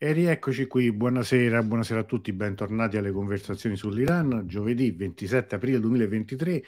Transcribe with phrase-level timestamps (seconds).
[0.00, 4.44] E rieccoci qui, buonasera, buonasera a tutti, bentornati alle conversazioni sull'Iran.
[4.46, 6.62] Giovedì 27 aprile 2023,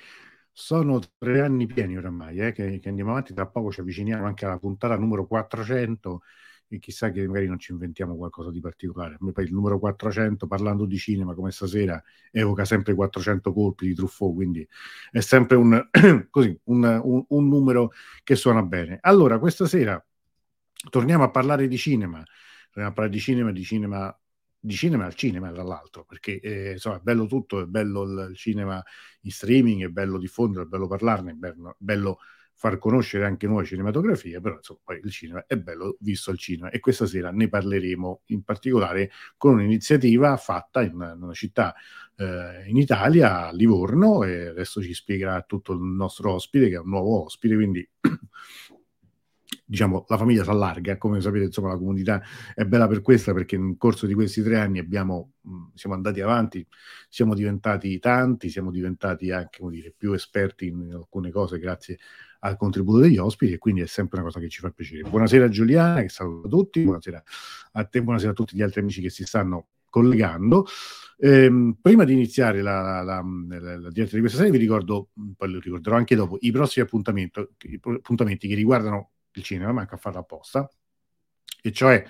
[0.50, 4.46] sono tre anni pieni oramai eh, che, che, andiamo avanti, tra poco ci avviciniamo anche
[4.46, 6.22] alla puntata numero 400
[6.66, 9.16] e chissà che magari non ci inventiamo qualcosa di particolare.
[9.16, 12.02] Poi il numero 400, parlando di cinema come stasera,
[12.32, 14.66] evoca sempre 400 colpi di Truffaut, quindi
[15.12, 15.88] è sempre un,
[16.30, 17.92] così, un, un, un numero
[18.24, 18.98] che suona bene.
[19.00, 20.04] Allora, questa sera
[20.90, 22.24] torniamo a parlare di cinema
[22.74, 24.20] a parlare di cinema, di cinema,
[24.58, 28.28] di cinema al cinema, tra l'altro, perché eh, insomma è bello tutto, è bello il,
[28.30, 28.82] il, cinema
[29.22, 32.18] in streaming, è bello diffondere, è bello parlarne, è bello, bello
[32.60, 36.68] far conoscere anche nuove cinematografie, però insomma poi il cinema è bello visto al cinema
[36.68, 41.74] e questa sera ne parleremo in particolare con un'iniziativa fatta in una, in una città
[42.16, 46.80] eh, in Italia, a Livorno, e adesso ci spiegherà tutto il nostro ospite, che è
[46.80, 47.88] un nuovo ospite, quindi
[49.70, 52.20] diciamo, la famiglia si allarga, come sapete, insomma, la comunità
[52.56, 56.20] è bella per questo, perché nel corso di questi tre anni abbiamo, mh, siamo andati
[56.20, 56.66] avanti,
[57.08, 61.98] siamo diventati tanti, siamo diventati anche, dire, più esperti in, alcune cose grazie
[62.40, 65.08] al contributo degli ospiti e quindi è sempre una cosa che ci fa piacere.
[65.08, 67.22] Buonasera Giuliana, che saluto tutti, buonasera
[67.72, 70.66] a te, buonasera a tutti gli altri amici che si stanno collegando.
[71.16, 75.48] Eh, prima di iniziare la, la, la, la, diretta di questa serie vi ricordo, poi
[75.48, 80.68] lo ricorderò anche dopo, i prossimi appuntamenti che riguardano il cinema, manca a farlo apposta,
[81.62, 82.04] e cioè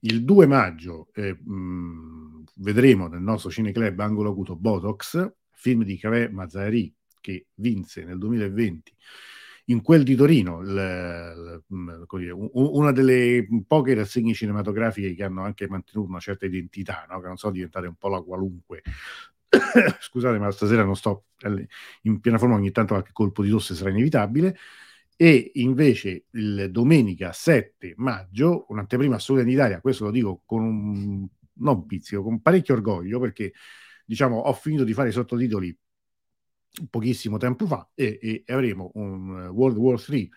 [0.00, 6.28] il 2 maggio eh, mh, vedremo nel nostro cineclub Angolo Acuto Botox, film di Cavè
[6.28, 8.96] Mazzari che vinse nel 2020
[9.66, 15.68] in quel di Torino, l, l, l, una delle poche rassegne cinematografiche che hanno anche
[15.68, 17.20] mantenuto una certa identità, no?
[17.20, 18.82] che non sono diventate un po' la qualunque.
[20.00, 21.26] Scusate, ma stasera non sto
[22.02, 24.56] in piena forma, ogni tanto qualche colpo di tosse sarà inevitabile
[25.16, 31.28] e invece il domenica 7 maggio, un'anteprima assoluta in Italia, questo lo dico con un
[31.56, 33.52] non pizzico, con parecchio orgoglio perché
[34.04, 35.76] diciamo ho finito di fare i sottotitoli
[36.90, 40.30] pochissimo tempo fa e, e avremo un World War III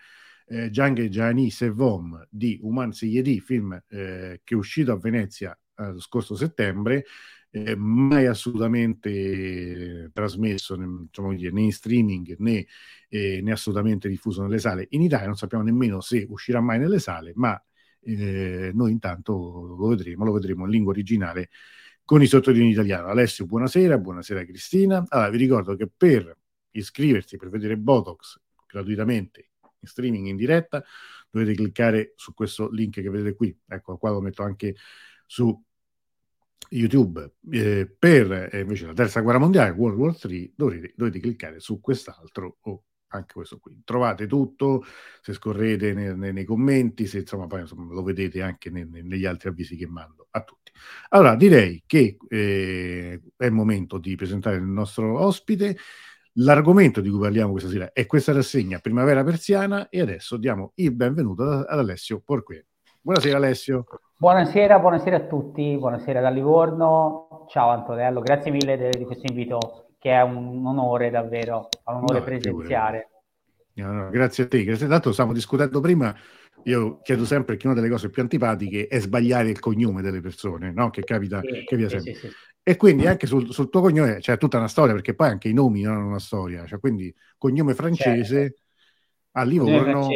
[0.46, 5.92] eh, Django Gianni Sevom di Uman Seyedi, film eh, che è uscito a Venezia eh,
[5.92, 7.04] lo scorso settembre
[7.50, 12.66] eh, mai assolutamente trasmesso né, diciamo né in streaming né,
[13.08, 14.86] eh, né, assolutamente diffuso nelle sale.
[14.90, 17.60] In Italia non sappiamo nemmeno se uscirà mai nelle sale, ma
[18.00, 19.32] eh, noi intanto
[19.76, 21.50] lo vedremo, lo vedremo in lingua originale
[22.04, 23.08] con i sottotitoli in italiano.
[23.08, 25.04] Alessio, buonasera, buonasera Cristina.
[25.08, 26.36] Allora, vi ricordo che per
[26.70, 30.82] iscriversi, per vedere Botox gratuitamente in streaming in diretta,
[31.30, 33.56] dovete cliccare su questo link che vedete qui.
[33.66, 34.74] Ecco, qua lo metto anche
[35.26, 35.62] su
[36.70, 41.60] YouTube eh, per eh, invece la terza guerra mondiale, World War III, dovete, dovete, cliccare
[41.60, 43.80] su quest'altro o anche questo qui.
[43.84, 44.84] Trovate tutto,
[45.20, 49.24] se scorrete nei, nei, nei commenti, se insomma poi insomma, lo vedete anche nei, negli
[49.24, 50.72] altri avvisi che mando a tutti.
[51.10, 55.76] Allora, direi che eh, è il momento di presentare il nostro ospite.
[56.40, 60.94] L'argomento di cui parliamo questa sera è questa rassegna Primavera Persiana e adesso diamo il
[60.94, 62.64] benvenuto ad, Alessio Porquet.
[63.00, 63.84] Buonasera Alessio.
[64.16, 67.46] Buonasera, buonasera a tutti, buonasera da Livorno.
[67.48, 72.18] Ciao Antonello, grazie mille de, di questo invito che è un onore davvero, un onore
[72.18, 73.10] no, presenziare.
[73.74, 76.14] No, no, grazie a te, grazie tanto stavamo discutendo prima,
[76.64, 80.72] io chiedo sempre che una delle cose più antipatiche è sbagliare il cognome delle persone,
[80.72, 80.90] no?
[80.90, 82.14] che capita, sì, capita sempre.
[82.14, 82.32] Sì, sì,
[82.62, 85.54] e quindi anche sul, sul, tuo cognome c'è tutta una storia, perché poi anche i
[85.54, 88.62] nomi hanno una storia, cioè, quindi cognome francese certo.
[89.32, 90.08] a Livorno.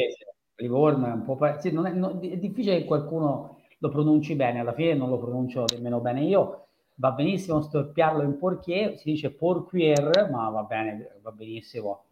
[0.63, 1.39] Livorno è un po'...
[1.59, 5.19] Sì, non è, non, è difficile che qualcuno lo pronunci bene, alla fine non lo
[5.19, 11.19] pronuncio nemmeno bene io, va benissimo storpiarlo in porquier, si dice porquier, ma va bene,
[11.21, 12.05] va benissimo.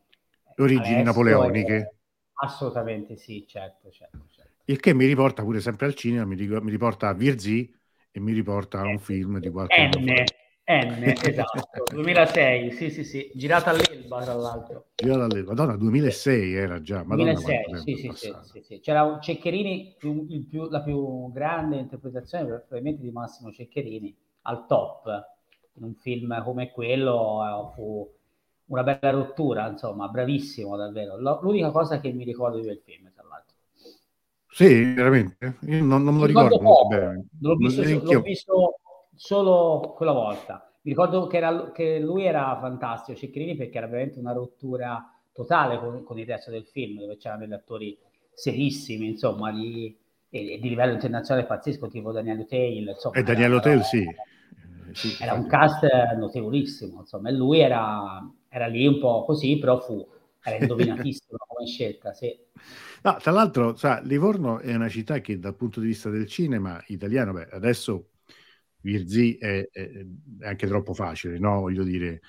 [0.57, 1.77] Origini napoleoniche.
[1.77, 1.93] È...
[2.43, 7.09] Assolutamente sì, certo, certo, certo, Il che mi riporta pure sempre al cinema, mi, riporta
[7.09, 7.73] a Virzì
[8.11, 10.25] e mi riporta a un film di qualche anno fa.
[10.71, 14.87] N, esatto, 2006, sì, sì, sì, girata all'Elba tra l'altro.
[14.95, 19.97] Girata all'Elba, Madonna, 2006 era già, Madonna 2006, sì, sì, sì, sì, sì, C'era Ceccherini,
[19.99, 25.09] più, più, la più grande interpretazione probabilmente di Massimo Ceccherini, al top,
[25.75, 28.09] in un film come quello eh, fu
[28.67, 31.19] una bella rottura, insomma, bravissimo davvero.
[31.19, 33.57] L'unica cosa che mi ricordo di quel film, tra l'altro.
[34.47, 35.57] Sì, veramente?
[35.63, 37.27] Io non, non me lo ricordo, ricordo bene.
[37.41, 38.80] L'ho visto, l'ho visto
[39.21, 40.73] solo quella volta.
[40.81, 45.79] Mi ricordo che, era, che lui era fantastico, Cecchini, perché era veramente una rottura totale
[45.79, 47.99] con, con, il resto del film, dove c'erano degli attori
[48.33, 49.95] serissimi, insomma, di,
[50.31, 52.97] e, di livello internazionale pazzesco, tipo Daniel Tail.
[53.13, 54.07] E Daniel Tail, sì.
[54.93, 55.23] sì.
[55.23, 60.03] Era un cast notevolissimo, insomma, e lui era, era lì un po' così, però fu
[60.43, 62.35] era indovinatissimo come scelta, sì.
[63.03, 66.83] No, tra l'altro, sa, Livorno è una città che dal punto di vista del cinema
[66.87, 68.10] italiano, beh, adesso
[68.83, 70.07] Virzì è, è, è,
[70.47, 71.61] anche troppo facile, no?
[71.61, 72.21] Voglio dire.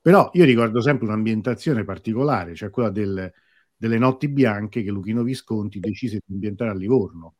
[0.00, 3.32] Però io ricordo sempre un'ambientazione particolare, cioè quella del,
[3.76, 7.34] delle notti bianche che Luchino Visconti decise di ambientare a Livorno.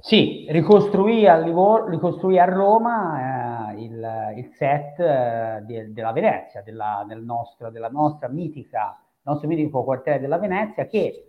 [0.00, 6.62] Sì, ricostruì a, Livor- ricostruì a Roma eh, il, il, set eh, de- della Venezia,
[6.62, 11.27] della, del nostro, della nostra mitica, nostro mitico quartiere della Venezia, che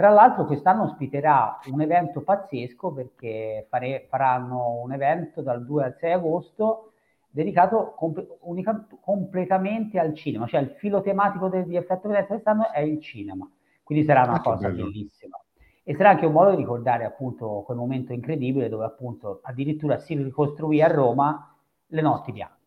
[0.00, 5.96] tra l'altro quest'anno ospiterà un evento pazzesco perché fare, faranno un evento dal 2 al
[5.98, 6.92] 6 agosto
[7.28, 12.70] dedicato comp- unica- completamente al cinema, cioè il filo tematico del, di Effetto Venezia quest'anno
[12.72, 13.46] è il cinema,
[13.82, 15.38] quindi sarà una ah, cosa bellissima.
[15.82, 20.14] E sarà anche un modo di ricordare appunto quel momento incredibile dove appunto addirittura si
[20.14, 21.54] ricostruì a Roma
[21.88, 22.59] le notti bianche.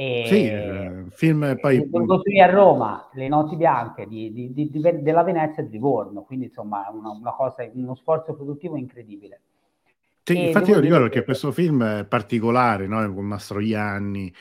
[0.00, 1.78] E sì, eh, film poi...
[1.78, 6.44] Ricostruì a Roma le notti bianche di, di, di, della Venezia e di Livorno, quindi
[6.44, 9.40] insomma una, una cosa, uno sforzo produttivo incredibile.
[10.22, 13.12] Sì, infatti io ricordo che questo film è particolare, no?
[13.12, 14.32] con Mastroianni,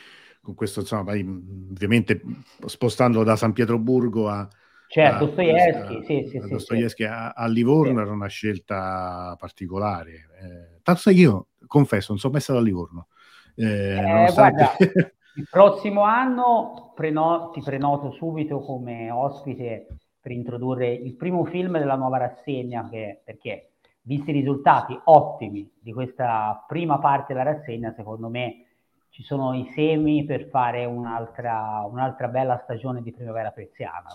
[0.44, 2.21] con questo insomma, ovviamente
[2.63, 4.48] spostandolo da San Pietroburgo a,
[4.89, 7.09] Certo, Dostoevsky, sì, sì, Dostoevsky sì.
[7.09, 10.12] A, a, Livorno era una scelta particolare.
[10.39, 13.07] Eh, tanto sai che io, confesso, non sono mai stato a Livorno.
[13.56, 14.75] Eh, eh, nonostante...
[14.77, 19.87] guarda, il prossimo anno preno- ti prenoto subito come ospite
[20.19, 25.93] per introdurre il primo film della nuova rassegna, che, perché visti i risultati ottimi di
[25.93, 28.65] questa prima parte della rassegna, secondo me
[29.09, 34.09] ci sono i semi per fare un'altra, un'altra bella stagione di primavera preziana.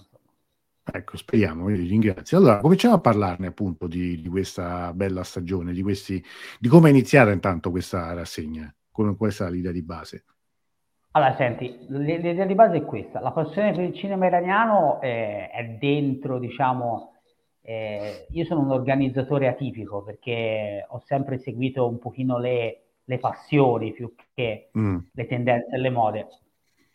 [0.84, 2.38] Ecco, speriamo, vi ringrazio.
[2.38, 6.22] Allora, cominciamo a parlarne appunto di, di questa bella stagione, di, questi,
[6.58, 10.24] di come è iniziata intanto questa rassegna, qual è l'idea di base.
[11.14, 15.64] Allora, senti, l'idea di base è questa, la passione per il cinema iraniano è, è
[15.78, 17.12] dentro, diciamo,
[17.60, 23.92] eh, io sono un organizzatore atipico perché ho sempre seguito un pochino le, le passioni
[23.92, 24.98] più che mm.
[25.12, 26.26] le tendenze e le mode.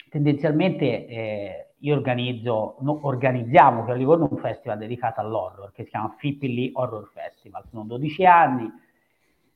[0.09, 5.89] Tendenzialmente eh, io organizzo, no, organizziamo che a Livorno un festival dedicato all'horror che si
[5.89, 8.71] chiama Fippili Horror Festival, sono 12 anni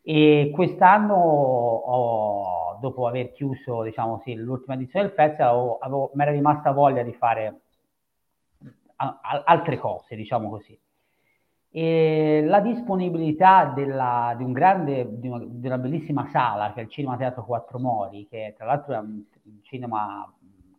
[0.03, 5.77] e quest'anno ho, dopo aver chiuso diciamo sì, l'ultima edizione del festival
[6.13, 7.61] mi era rimasta voglia di fare
[8.97, 10.77] a, a, altre cose, diciamo così.
[11.73, 16.83] E la disponibilità della, di, un grande, di, una, di una bellissima sala che è
[16.83, 19.23] il Cinema Teatro Quattro Mori, che tra l'altro è un
[19.61, 20.29] cinema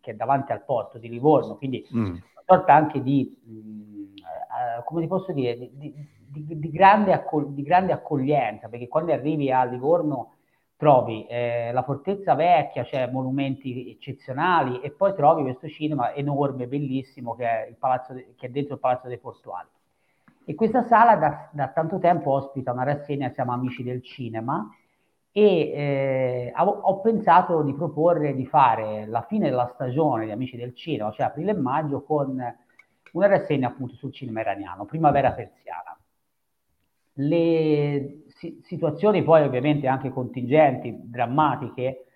[0.00, 2.04] che è davanti al porto di Livorno, quindi mm.
[2.04, 5.94] una sorta anche di, mh, mm, eh, come ti posso dire, di,
[6.32, 10.34] di, grande accol- di, grande accoglienza, perché quando arrivi a Livorno
[10.82, 17.36] trovi eh, la fortezza vecchia, cioè monumenti eccezionali, e poi trovi questo cinema enorme, bellissimo,
[17.36, 17.76] che è,
[18.08, 19.68] de- che è dentro il Palazzo dei Portuali.
[20.44, 24.68] E questa sala da, da tanto tempo ospita una rassegna, si chiama Amici del Cinema,
[25.30, 30.56] e eh, ho, ho, pensato di proporre di fare la fine della stagione di Amici
[30.56, 32.36] del Cinema, cioè aprile e maggio, con
[33.12, 35.96] una rassegna appunto sul cinema iraniano, primavera persiana.
[37.12, 38.21] Le
[38.62, 42.06] situazioni poi ovviamente anche contingenti, drammatiche,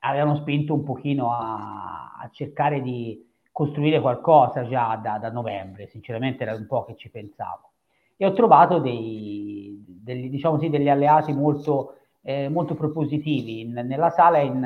[0.00, 6.42] avevano spinto un pochino a, a cercare di costruire qualcosa già da, da, novembre, sinceramente
[6.42, 7.72] era un po' che ci pensavo.
[8.16, 13.60] E ho trovato dei, degli, diciamo sì, degli alleati molto eh, molto propositivi.
[13.60, 14.64] In, nella sala in,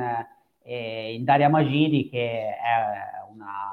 [0.62, 3.70] eh, in Daria Magidi, che è una,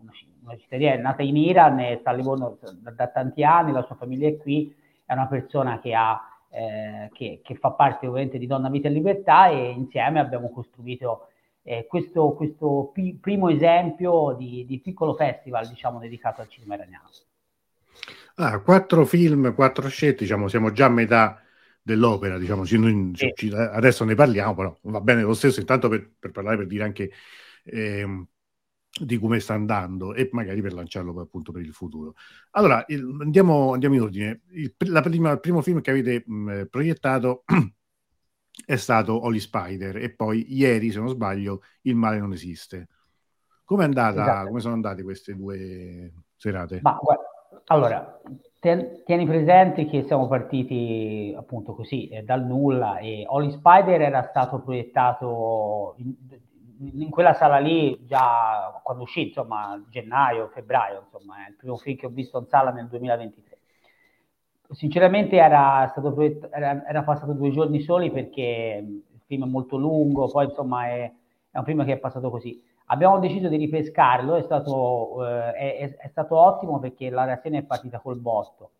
[0.00, 0.12] una,
[0.42, 3.96] una cittadina nata in Iran e sta a Livorno da, da, tanti anni, la sua
[3.96, 6.20] famiglia è qui, è una persona che, ha,
[6.54, 11.28] eh, che, che fa parte ovviamente di Donna Vita e Libertà e insieme abbiamo costruito
[11.62, 17.08] eh, questo, questo pi- primo esempio di, di, piccolo festival diciamo, dedicato al cinema iraniano.
[18.36, 21.42] Ah, quattro film, quattro scelte, diciamo, siamo già a metà
[21.82, 22.62] dell'opera, diciamo,
[23.72, 27.10] adesso ne parliamo, però va bene lo stesso, intanto per, per parlare, per dire anche
[27.64, 28.26] eh,
[29.00, 32.14] di come sta andando e magari per lanciarlo appunto per il futuro.
[32.52, 34.42] Allora, il, andiamo, andiamo, in ordine.
[34.50, 37.44] Il, prima, il, primo film che avete mh, proiettato
[38.64, 42.88] è stato Holy Spider e poi ieri, se non sbaglio, Il male non esiste.
[43.64, 44.46] Come è andata, esatto.
[44.48, 46.80] come sono andate queste due serate?
[46.82, 47.24] Ma, guarda,
[47.66, 48.20] allora,
[48.60, 54.60] tieni presente che siamo partiti appunto così eh, dal nulla e Holy Spider era stato
[54.60, 56.14] proiettato in,
[56.78, 61.96] in, quella sala lì già quando uscì, insomma, gennaio, febbraio, insomma, è il primo film
[61.96, 63.58] che ho visto in sala nel 2023.
[64.70, 66.18] Sinceramente era, stato
[66.50, 71.12] era, era passato due giorni soli perché il film è molto lungo, poi insomma è,
[71.50, 72.62] è un film che è passato così.
[72.86, 77.62] Abbiamo deciso di ripescarlo, è stato, eh, è, è stato ottimo perché la reazione è
[77.62, 78.70] partita col botto.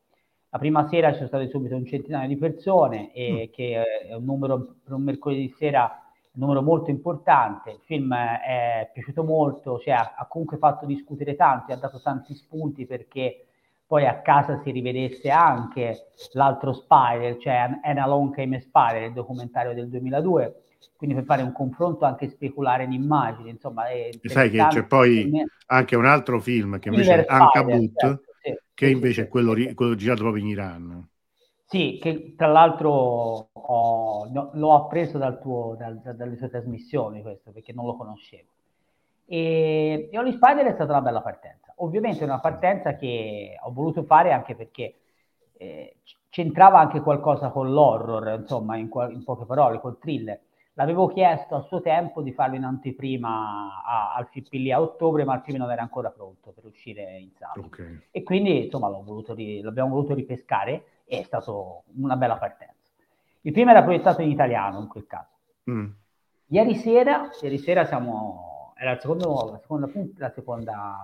[0.51, 3.53] La prima sera ci sono state subito un centinaio di persone, e, mm.
[3.53, 6.04] che è un numero per un mercoledì sera
[6.35, 7.71] numero molto importante.
[7.71, 12.87] Il film è piaciuto molto, cioè, ha comunque fatto discutere tanti, ha dato tanti spunti
[12.87, 13.47] perché
[13.87, 19.75] poi a casa si rivedesse anche l'altro Spider, cioè Anna Long Came Spider, il documentario
[19.75, 20.63] del 2002,
[20.97, 23.85] quindi per fare un confronto anche speculare in immagini, insomma.
[24.23, 25.31] Sai che c'è poi
[25.67, 29.29] anche un altro film che invece è Ankabut, certo, sì, che sì, invece sì, è
[29.29, 31.09] quello, quello girato proprio in Iran.
[31.75, 37.73] Sì, che tra l'altro ho, l'ho appreso dal tuo, dal, dalle tue trasmissioni questo, perché
[37.73, 38.49] non lo conoscevo.
[39.27, 41.75] E, e Only Spider è stata una bella partenza.
[41.79, 44.95] Ovviamente è una partenza che ho voluto fare anche perché
[45.57, 45.97] eh,
[46.29, 50.39] c'entrava anche qualcosa con l'horror, insomma, in, in, poche parole, col thriller.
[50.75, 55.35] L'avevo chiesto a suo tempo di farlo in anteprima a, al FIPP a ottobre, ma
[55.35, 57.65] il film non era ancora pronto per uscire in sala.
[57.67, 58.03] Okay.
[58.13, 61.53] E quindi, insomma, voluto, l'abbiamo voluto ripescare è stata
[61.97, 62.75] una bella partenza.
[63.43, 65.33] Il film era proiettato in italiano in quel caso.
[65.71, 65.91] Mm.
[66.47, 70.97] Ieri sera, ieri sera siamo, era secondo, la seconda, la seconda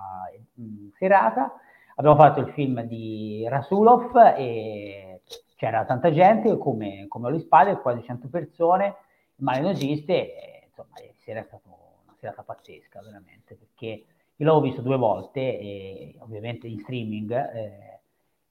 [0.53, 1.53] mh, mm, serata,
[1.95, 5.21] abbiamo fatto il film di Rasulov e
[5.55, 8.95] c'era tanta gente come, come Oli Spade, quasi 100 persone,
[9.37, 14.05] male non esiste, e, insomma ieri sera è stata una serata pazzesca veramente perché
[14.35, 17.99] io l'avevo visto due volte, e, ovviamente in streaming, eh,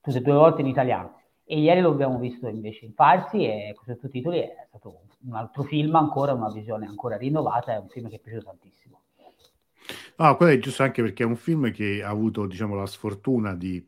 [0.00, 1.19] tutte e due volte in italiano
[1.50, 5.64] e ieri lo abbiamo visto invece in farsi e con sottotitoli è stato un altro
[5.64, 9.00] film ancora, una visione ancora rinnovata, è un film che è piaciuto tantissimo.
[10.18, 13.56] No, quello è giusto anche perché è un film che ha avuto diciamo, la sfortuna
[13.56, 13.84] di,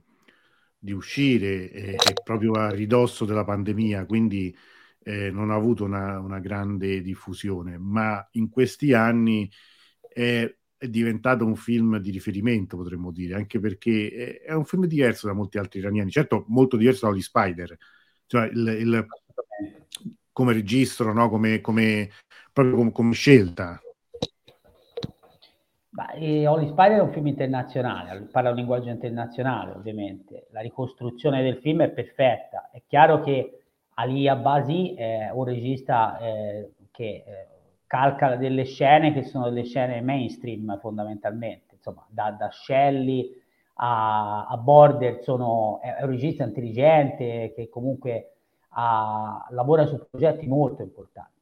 [0.77, 4.53] di uscire eh, proprio a ridosso della pandemia, quindi
[5.05, 9.49] eh, non ha avuto una, una, grande diffusione, ma in questi anni
[10.01, 10.53] è
[10.83, 15.33] è diventato un film di riferimento, potremmo dire, anche perché è un film diverso da
[15.33, 17.79] molti altri iraniani, certo molto diverso da Holly Spider,
[18.27, 19.07] cioè il, il,
[20.33, 21.29] come registro, no?
[21.29, 22.11] come, come,
[22.53, 23.81] proprio come, come scelta.
[25.91, 31.45] Ma, eh, Holly Spider è un film internazionale, parla un linguaggio internazionale ovviamente, la ricostruzione
[31.45, 37.52] del film è perfetta, è chiaro che Ali Abbasi è un regista eh, che eh,
[37.93, 43.39] calca delle scene che sono delle scene mainstream fondamentalmente, insomma, da, da Shelley
[43.75, 48.37] a, a Border sono, è un regista intelligente che comunque
[48.71, 51.39] ha, lavora su progetti molto importanti.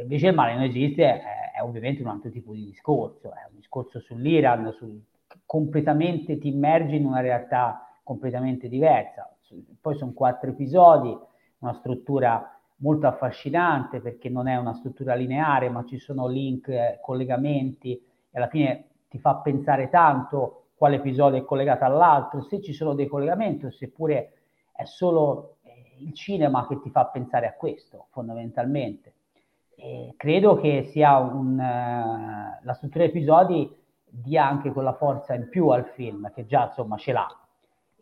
[0.00, 1.20] Invece il male non esiste, è,
[1.54, 5.04] è, ovviamente un altro tipo di discorso, è un discorso sull'Iran, sul,
[5.44, 9.30] completamente ti immergi in una realtà completamente diversa.
[9.78, 11.14] Poi sono quattro episodi,
[11.58, 16.98] una struttura molto affascinante perché non è una struttura lineare, ma ci sono link, eh,
[17.02, 22.72] collegamenti e alla fine ti fa pensare tanto quale episodio è collegato all'altro, se ci
[22.72, 24.32] sono dei collegamenti o seppure
[24.72, 29.14] è solo eh, il cinema che ti fa pensare a questo fondamentalmente.
[29.74, 35.68] E credo che sia un, uh, la struttura episodi dia anche quella forza in più
[35.68, 37.28] al film che già insomma ce l'ha.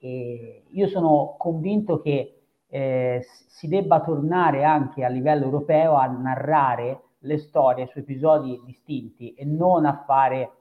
[0.00, 2.37] E io sono convinto che
[2.68, 9.34] eh, si debba tornare anche a livello europeo a narrare le storie su episodi distinti
[9.34, 10.52] e non a fare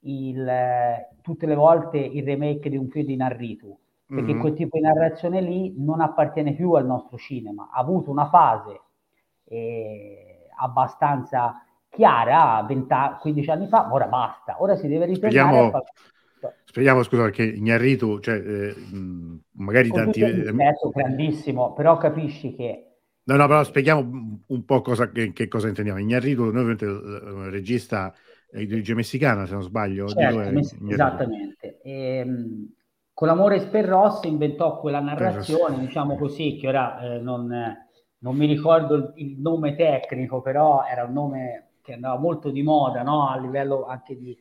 [0.00, 0.50] il,
[1.20, 3.76] tutte le volte il remake di un film di Narritu,
[4.06, 4.40] perché mm-hmm.
[4.40, 7.68] quel tipo di narrazione lì non appartiene più al nostro cinema.
[7.72, 8.80] Ha avuto una fase
[9.44, 15.82] eh, abbastanza chiara 20, 15 anni fa, ora basta, ora si deve ritornare Speriamo...
[16.64, 18.74] Speriamo, scusa, perché Ignarritu, cioè, eh,
[19.52, 20.24] magari tanti...
[20.24, 22.84] Rispetto, grandissimo, però capisci che...
[23.24, 26.00] No, no, però spieghiamo un po' cosa, che, che cosa intendiamo.
[26.00, 28.12] Ignarritu, noi ovviamente il regista
[28.50, 30.08] è di origine messicana, se non sbaglio.
[30.08, 31.80] Certo, mess- esattamente.
[31.82, 32.72] E, ehm,
[33.12, 37.46] con l'amore Sperros inventò quella narrazione, diciamo così, che ora eh, non,
[38.18, 42.62] non, mi ricordo il, il, nome tecnico, però era un nome che andava molto di
[42.62, 43.28] moda, no?
[43.28, 44.36] A livello anche di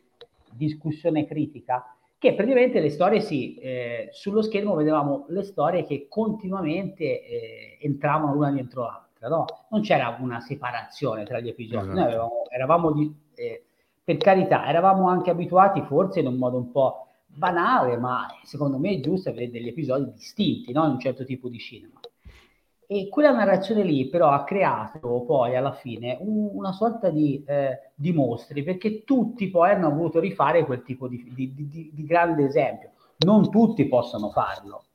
[0.53, 7.03] discussione critica, che praticamente le storie sì, eh, sullo schermo vedevamo le storie che continuamente
[7.25, 9.45] eh, entravano l'una dentro l'altra, no?
[9.69, 11.93] Non c'era una separazione tra gli episodi, esatto.
[11.93, 13.63] noi avevamo, eravamo, di, eh,
[14.03, 18.95] per carità, eravamo anche abituati forse in un modo un po' banale, ma secondo me
[18.95, 20.85] è giusto avere degli episodi distinti, no?
[20.85, 21.99] In un certo tipo di cinema.
[22.91, 27.91] E quella narrazione lì però ha creato poi alla fine un, una sorta di, eh,
[27.93, 32.93] di, mostri, perché tutti poi hanno voluto rifare quel tipo di, di, di grande esempio.
[33.19, 34.85] Non tutti possono farlo.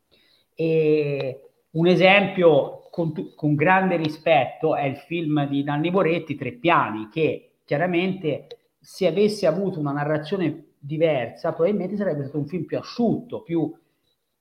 [0.56, 7.08] E un esempio con, con, grande rispetto è il film di Nanni Moretti, Tre Piani,
[7.10, 8.48] che chiaramente
[8.80, 13.72] se avesse avuto una narrazione diversa, probabilmente sarebbe stato un film più asciutto, più,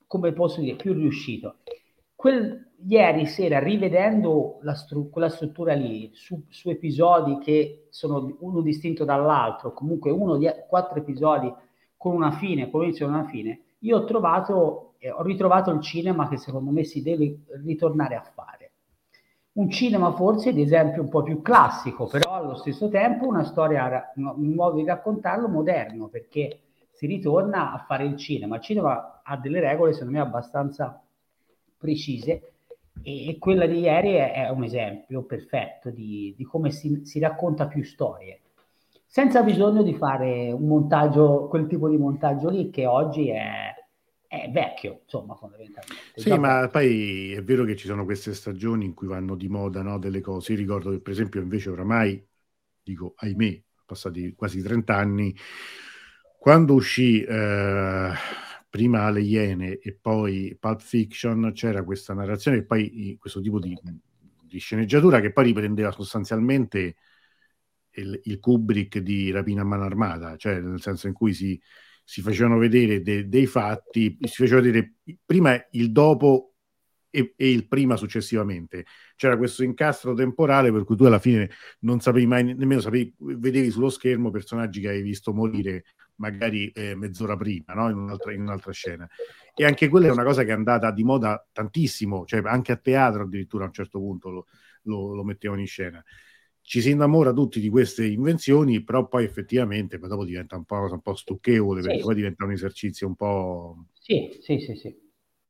[0.07, 1.57] come posso dire, più riuscito.
[2.15, 8.61] Quel, ieri sera, rivedendo la stru- quella struttura lì, su, su, episodi che sono uno
[8.61, 11.53] distinto dall'altro, comunque uno di quattro episodi
[11.97, 15.81] con una fine, con inizio e una fine, io ho trovato, eh, ho ritrovato il
[15.81, 18.63] cinema che secondo me si deve ritornare a fare
[19.53, 24.11] un cinema forse ad esempio un po' più classico, però allo stesso tempo una storia,
[24.15, 26.61] un modo di raccontarlo moderno, perché
[26.91, 28.55] si ritorna a fare il cinema.
[28.55, 31.03] Il cinema ha delle regole, secondo me, abbastanza
[31.77, 32.52] precise
[33.01, 37.67] e, quella di ieri è, è un esempio perfetto di, di come si, si, racconta
[37.67, 38.41] più storie,
[39.05, 43.73] senza bisogno di fare un montaggio, quel tipo di montaggio lì che oggi è,
[44.27, 46.13] è vecchio, insomma, fondamentalmente.
[46.15, 49.47] Sì, Già ma poi è vero che ci sono queste stagioni in cui vanno di
[49.47, 50.53] moda no, delle cose.
[50.53, 52.25] Io ricordo che, per esempio, invece oramai,
[52.81, 55.35] dico, ahimè, passati quasi 30 anni,
[56.39, 58.11] quando uscì eh,
[58.73, 63.77] prima Le Iene e poi Pulp Fiction, c'era questa narrazione e poi questo tipo di,
[64.41, 66.95] di sceneggiatura che poi riprendeva sostanzialmente
[67.91, 71.61] il, il Kubrick di Rapina a mano armata, cioè nel senso in cui si
[72.03, 76.52] si facevano vedere de- dei fatti, si faceva vedere prima il dopo
[77.15, 78.85] e, e, il prima successivamente.
[79.15, 81.51] C'era questo incastro temporale per cui tu alla fine
[81.81, 85.83] non sapevi mai, nemmeno sapevi, vedevi sullo schermo personaggi che avevi visto morire
[86.15, 87.89] magari eh, mezz'ora prima, no?
[87.89, 89.07] in, un'altra, in un'altra scena.
[89.53, 92.77] E anche quella è una cosa che è andata di moda tantissimo, cioè anche a
[92.77, 94.47] teatro addirittura a un certo punto lo,
[94.83, 96.03] lo, lo mettevano in scena
[96.65, 100.87] ci si innamora tutti di queste invenzioni, però poi effettivamente poi dopo diventa un po',
[100.89, 101.87] un po stucchevole, sì.
[101.89, 103.87] perché poi diventa un esercizio un po'...
[103.99, 105.02] Sì, sì, sì, sì.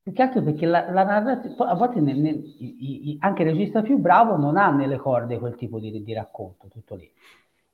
[0.04, 3.48] Più che altro perché la, la narrativa, a volte nel, nel, i, i, anche il
[3.48, 7.10] regista più bravo non ha nelle corde quel tipo di, di racconto, tutto lì.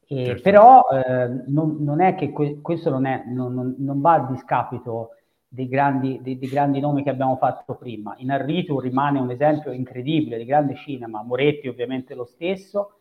[0.06, 0.42] E, certo.
[0.42, 5.16] Però eh, non, non, è che que, questo non, è, non, non, va a discapito
[5.48, 8.14] dei grandi, dei, dei grandi, nomi che abbiamo fatto prima.
[8.18, 12.98] In Arritu rimane un esempio incredibile di grande cinema, Moretti ovviamente lo stesso,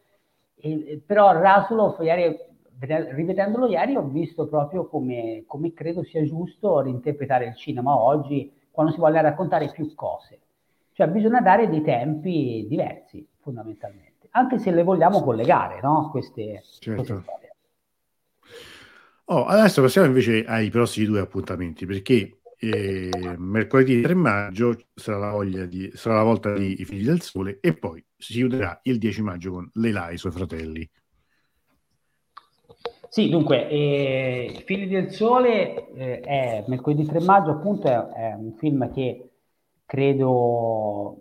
[0.56, 2.36] e, però Rasulov, ieri,
[2.80, 8.94] rivedendolo ieri, ho visto proprio come, come credo sia giusto reinterpretare il cinema oggi quando
[8.94, 10.39] si vuole raccontare più cose.
[10.94, 16.08] Cioè bisogna dare dei tempi diversi, fondamentalmente, anche se le vogliamo collegare, no?
[16.10, 17.02] Queste, certo.
[17.02, 17.56] queste storie.
[19.26, 25.65] Oh, adesso passiamo invece ai prossimi due appuntamenti, perché eh, mercoledì 3 maggio sarà la,
[25.65, 29.22] di, sarà la, volta di I Figli del Sole e poi si chiuderà il 10
[29.22, 30.89] maggio con Leila e i suoi fratelli.
[33.10, 38.54] Sì, dunque, eh, Figli del Sole eh, è mercoledì 3 maggio, appunto, è, è, un
[38.54, 39.32] film che
[39.84, 41.17] credo,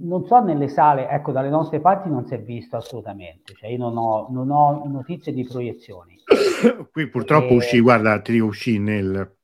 [0.00, 3.78] non so nelle sale, ecco, dalle nostre parti non si è visto assolutamente, cioè io
[3.78, 6.16] non ho, non ho notizie di proiezioni.
[6.90, 7.56] Qui purtroppo e...
[7.56, 9.36] uscì, guarda, ti dico, uscì nel...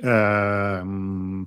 [0.00, 1.44] Uh,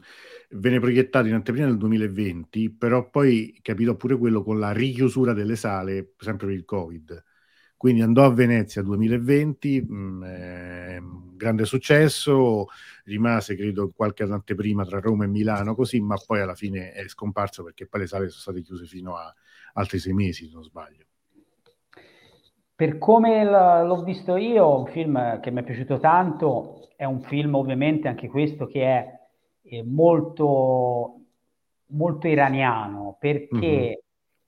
[0.51, 5.55] venne proiettato in anteprima nel 2020, però poi capitò pure quello con la richiusura delle
[5.55, 7.23] sale, sempre per il Covid.
[7.81, 11.01] Quindi andò a Venezia 2020, mh, eh,
[11.35, 12.67] grande successo,
[13.05, 17.63] rimase credo qualche anteprima tra Roma e Milano così, ma poi alla fine è scomparso
[17.63, 19.33] perché poi le sale sono state chiuse fino a
[19.73, 21.05] altri sei mesi, se non sbaglio.
[22.75, 27.55] Per come l'ho visto io, un film che mi è piaciuto tanto, è un film
[27.55, 29.19] ovviamente anche questo che è
[29.63, 31.15] eh, molto,
[31.87, 33.93] molto iraniano, perché mm-hmm.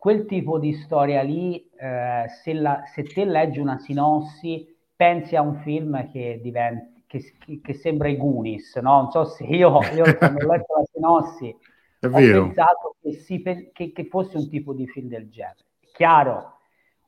[0.03, 5.41] Quel tipo di storia lì, eh, se, la, se, te leggi una sinossi, pensi a
[5.41, 7.21] un film che, diventa, che,
[7.61, 8.97] che sembra i Goonies, no?
[8.97, 11.55] Non so se io, io quando ho letto la sinossi
[12.01, 12.43] È ho vero.
[12.43, 15.63] pensato che, si, che, che fosse un tipo di film del genere.
[15.93, 16.57] Chiaro,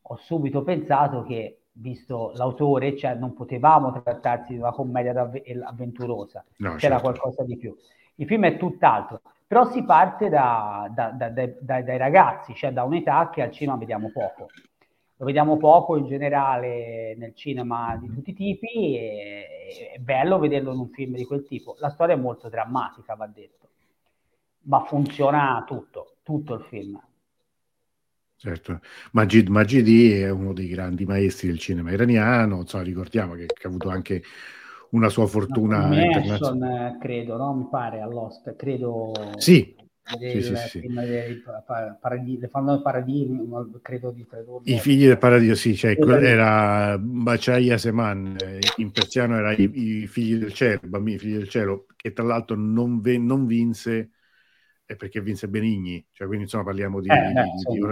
[0.02, 5.30] ho subito pensato che visto l'autore, cioè non potevamo trattarsi di una commedia
[5.66, 7.02] avventurosa, no, c'era certo.
[7.02, 7.76] qualcosa di più.
[8.16, 9.20] Il film è tutt'altro,
[9.56, 11.30] però si parte da, da, da,
[11.82, 14.50] dai ragazzi, cioè da un'età che al cinema vediamo poco.
[15.16, 20.74] Lo vediamo poco in generale nel cinema di tutti i tipi e è bello vederlo
[20.74, 21.78] in un film di quel tipo.
[21.80, 23.70] La storia è molto drammatica, va detto,
[24.64, 27.02] ma funziona tutto, tutto il film.
[28.36, 28.82] Certo,
[29.14, 33.70] Majid Majidi è uno dei grandi maestri del cinema iraniano, insomma, ricordiamo che, che ha
[33.70, 34.22] avuto anche
[34.96, 36.98] una sua fortuna no, internazionale.
[37.00, 37.54] credo, no?
[37.54, 39.12] Mi pare all'Oscar, credo.
[39.38, 39.76] Sì.
[40.08, 40.88] Sì, sì, sì.
[40.88, 44.62] le fanno il paradiso, credo di tradurlo.
[44.64, 50.06] I figli del paradiso, sì, cioè, era Baciaia Seman, eh, in persiano era i, i,
[50.06, 54.12] figli del cielo, i bambini figli del cielo, che tra l'altro non, non vinse,
[54.86, 57.86] è perché vinse Benigni, cioè, quindi insomma parliamo di, eh, di, di, di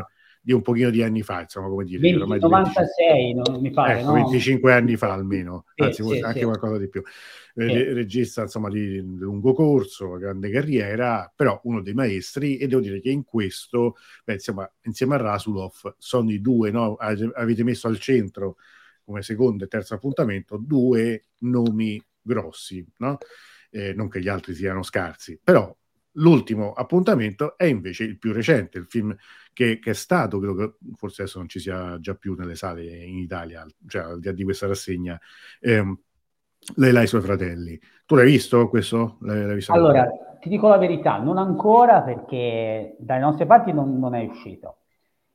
[0.51, 1.99] un pochino di anni fa, insomma, come dire.
[1.99, 4.13] 20, 96, 25, mi pare, ecco, no?
[4.13, 6.45] 25 anni fa almeno, sì, anzi sì, anche sì.
[6.45, 7.01] qualcosa di più.
[7.55, 12.99] Eh, regista, insomma, di lungo corso, grande carriera, però uno dei maestri e devo dire
[12.99, 16.95] che in questo, beh, insomma, insieme a Rasulov sono i due, no?
[16.95, 18.57] Avete messo al centro
[19.05, 23.17] come secondo e terzo appuntamento due nomi grossi, no?
[23.69, 25.75] Eh, non che gli altri siano scarsi, però
[26.13, 29.15] l'ultimo appuntamento è invece il più recente, il film
[29.53, 32.83] che, che, è stato, credo che forse adesso non ci sia già più nelle sale
[32.83, 35.19] in Italia, cioè al di là di questa rassegna,
[35.59, 35.97] ehm,
[36.75, 37.79] Lei e i suoi fratelli.
[38.05, 39.17] Tu l'hai visto questo?
[39.21, 40.07] L'hai, l'hai visto allora,
[40.39, 44.77] ti dico la verità, non ancora perché dalle nostre parti non, non è uscito.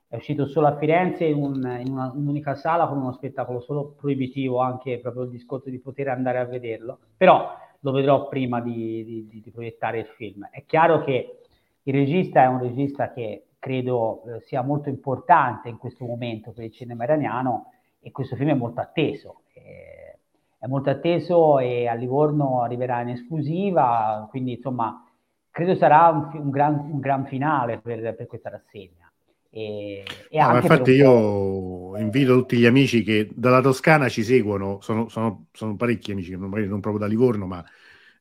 [0.06, 3.92] È uscito solo a Firenze in, un, in una, un'unica sala con uno spettacolo solo
[3.92, 6.98] proibitivo, anche proprio il discorso di poter andare a vederlo.
[7.14, 7.46] Però
[7.80, 10.48] lo vedrò prima di, di, di, proiettare il film.
[10.50, 11.38] È chiaro che
[11.82, 16.64] il regista è un regista che credo eh, sia molto importante in questo momento per
[16.64, 19.42] il cinema iraniano e questo film è molto atteso.
[19.52, 20.18] Eh,
[20.58, 25.04] è molto atteso e a Livorno arriverà in esclusiva, quindi insomma
[25.50, 29.07] credo sarà un, un, gran, un gran, finale per, per questa rassegna.
[29.50, 35.08] E, e no, infatti io invito tutti gli amici che dalla Toscana ci seguono, sono,
[35.08, 37.64] sono, sono parecchi amici, magari non proprio da Livorno, ma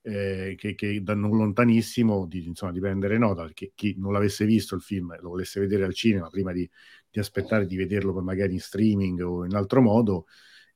[0.01, 4.45] eh, che, che, da non lontanissimo di, insomma, di prendere nota, perché chi non l'avesse
[4.45, 6.69] visto il film lo volesse vedere al cinema prima di,
[7.09, 10.27] di aspettare di vederlo poi magari in streaming o in altro modo,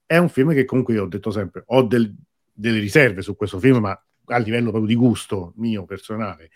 [0.05, 2.13] è un film che comunque io ho detto sempre, ho del,
[2.51, 6.51] delle riserve su questo film, ma a livello proprio di gusto mio personale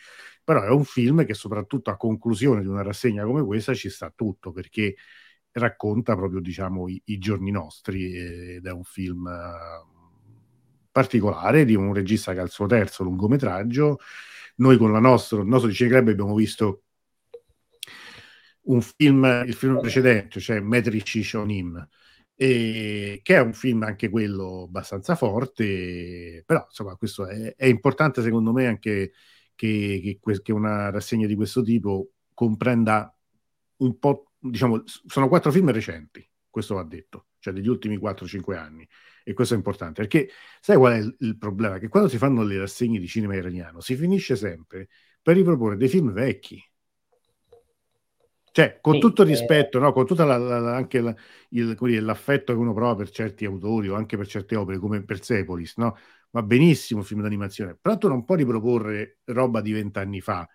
[0.45, 4.13] però è un film che soprattutto a conclusione di una rassegna come questa ci sta
[4.15, 4.95] tutto perché
[5.53, 9.95] racconta proprio diciamo i, i giorni nostri ed è un film uh,
[10.91, 13.99] particolare di un regista che ha il suo terzo lungometraggio.
[14.57, 16.83] Noi con la nostra, il nostro Cine Club abbiamo visto
[18.63, 21.85] un film, il film precedente, cioè Metrici Shonim,
[22.35, 28.21] e, che è un film anche quello abbastanza forte, però insomma questo è, è importante
[28.21, 29.11] secondo me anche
[29.55, 33.15] che, che, che una rassegna di questo tipo comprenda
[33.77, 38.87] un po', diciamo, sono quattro film recenti, questo va detto, cioè degli ultimi 4-5 anni.
[39.27, 40.29] E questo è importante, perché
[40.61, 41.79] sai qual è il, il, problema?
[41.79, 44.87] Che quando si fanno le rassegne di cinema iraniano si finisce sempre
[45.19, 46.63] per riproporre dei film vecchi.
[48.51, 49.31] Cioè, con sì, tutto il eh.
[49.31, 49.81] rispetto, eh...
[49.81, 49.91] no?
[49.91, 51.13] con tutto anche la,
[51.49, 55.03] il, dire, l'affetto che uno prova per certi autori o anche per certe opere, come
[55.03, 55.97] Persepolis, no?
[56.35, 60.47] Va benissimo il film d'animazione, però tu non puoi riproporre roba di vent'anni fa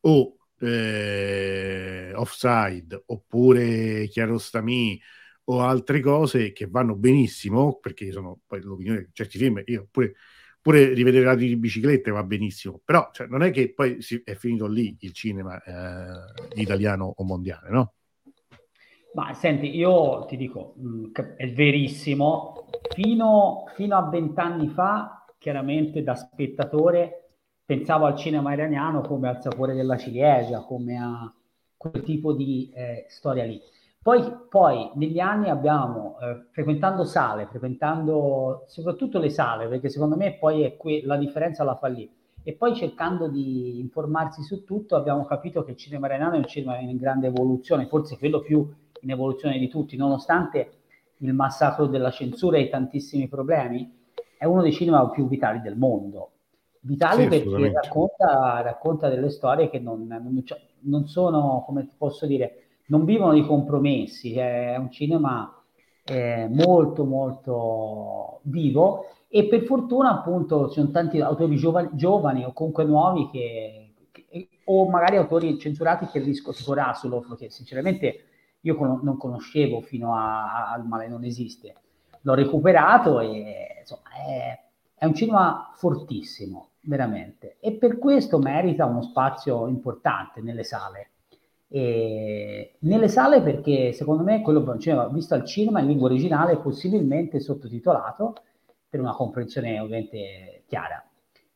[0.00, 5.00] o eh, Offside oppure Chiarostami
[5.44, 10.14] o altre cose che vanno benissimo perché sono poi l'opinione di certi film io pure,
[10.60, 14.34] pure rivedere Radio di biciclette va benissimo però cioè, non è che poi si, è
[14.34, 17.94] finito lì il cinema eh, italiano o mondiale no?
[19.14, 26.14] Ma senti, io ti dico, mm, è verissimo, fino, fino a vent'anni fa, chiaramente da
[26.14, 27.30] spettatore,
[27.64, 31.32] pensavo al cinema iraniano come al sapore della ciliegia, come a
[31.76, 33.60] quel tipo di eh, storia lì.
[34.00, 40.34] Poi, poi, negli anni abbiamo, eh, frequentando sale, frequentando soprattutto le sale, perché secondo me
[40.38, 42.08] poi è que- la differenza la fa lì,
[42.42, 46.46] e poi cercando di informarsi su tutto abbiamo capito che il cinema iraniano è un
[46.46, 48.66] cinema in grande evoluzione, forse quello più
[49.02, 50.70] in evoluzione di tutti, nonostante
[51.18, 53.90] il massacro della censura e i tantissimi problemi,
[54.36, 56.30] è uno dei cinema più vitali del mondo.
[56.80, 62.24] Vitali sì, perché racconta, racconta, delle storie che non, non, cioè, non, sono, come posso
[62.24, 65.58] dire, non vivono di compromessi, è un cinema
[66.04, 72.52] eh, molto molto vivo e per fortuna appunto ci sono tanti autori giovani, giovani o
[72.52, 78.24] comunque nuovi che, che, o magari autori censurati che risco tipo Rasulov che sinceramente
[78.60, 81.74] io con- non conoscevo fino a- al male non esiste.
[82.22, 84.58] L'ho recuperato e insomma, è,
[84.94, 87.56] è un cinema fortissimo, veramente.
[87.60, 91.10] E per questo merita uno spazio importante nelle sale.
[91.70, 96.56] E nelle sale perché secondo me quello che cinema visto al cinema in lingua originale
[96.58, 98.34] possibilmente sottotitolato
[98.88, 101.02] per una comprensione ovviamente chiara.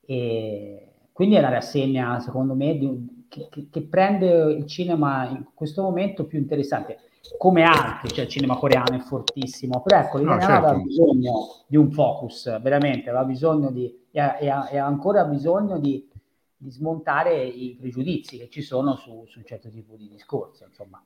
[0.05, 5.47] E quindi è una rassegna secondo me di, che, che, che, prende il cinema in
[5.55, 6.99] questo momento più interessante,
[7.39, 10.69] come altri, cioè il cinema coreano è fortissimo, però ecco, l'italiano no, certo.
[10.69, 11.33] aveva bisogno
[11.67, 16.07] di un focus, veramente, aveva bisogno di, e ha, e ancora bisogno di,
[16.55, 21.03] di, smontare i pregiudizi che ci sono su, su un certo tipo di discorso, insomma.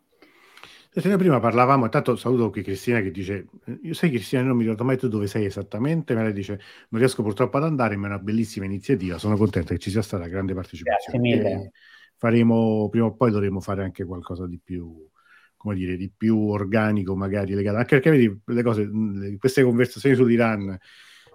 [0.97, 3.49] Noi prima parlavamo, intanto saluto qui Cristina che dice,
[3.83, 6.59] io sai Cristina non mi ricordo mai tu dove sei esattamente, ma lei dice
[6.89, 10.01] non riesco purtroppo ad andare, ma è una bellissima iniziativa, sono contenta che ci sia
[10.01, 11.29] stata grande partecipazione.
[11.29, 11.73] Grazie mille.
[12.17, 15.07] Faremo, prima o poi dovremo fare anche qualcosa di più,
[15.57, 18.91] come dire, di più organico, magari legato anche perché vedi le cose,
[19.39, 20.79] queste conversazioni sull'Iran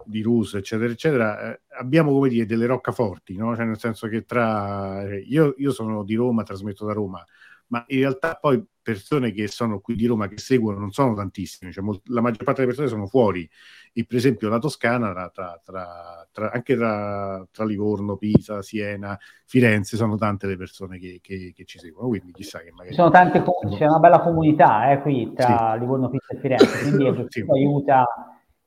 [0.06, 3.56] di Rus, eccetera, eccetera, eh, abbiamo come dire delle roccaforti, no?
[3.56, 7.24] Cioè, nel senso che tra eh, io, io sono di Roma, trasmetto da Roma,
[7.68, 11.72] ma in realtà poi persone che sono qui di Roma che seguono non sono tantissime,
[11.72, 13.50] cioè, molt- la maggior parte delle persone sono fuori.
[13.94, 20.16] E per esempio la Toscana, tra, tra, tra, anche tra, Livorno, Pisa, Siena, Firenze, sono
[20.16, 22.96] tante le persone che, che, che ci seguono, quindi chissà che magari...
[22.96, 23.44] Sono tante,
[23.76, 25.80] c'è una bella comunità eh, qui tra sì.
[25.80, 27.46] Livorno, Pisa e Firenze, quindi sì.
[27.48, 28.06] aiuta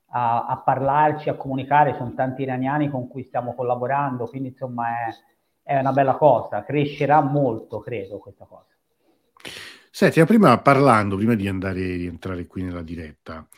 [0.08, 5.72] a, a, parlarci, a comunicare, sono tanti iraniani con cui stiamo collaborando, quindi insomma è,
[5.74, 8.73] è una bella cosa, crescerà molto, credo, questa cosa.
[9.96, 13.48] Senti, prima parlando, prima di andare di entrare qui nella diretta,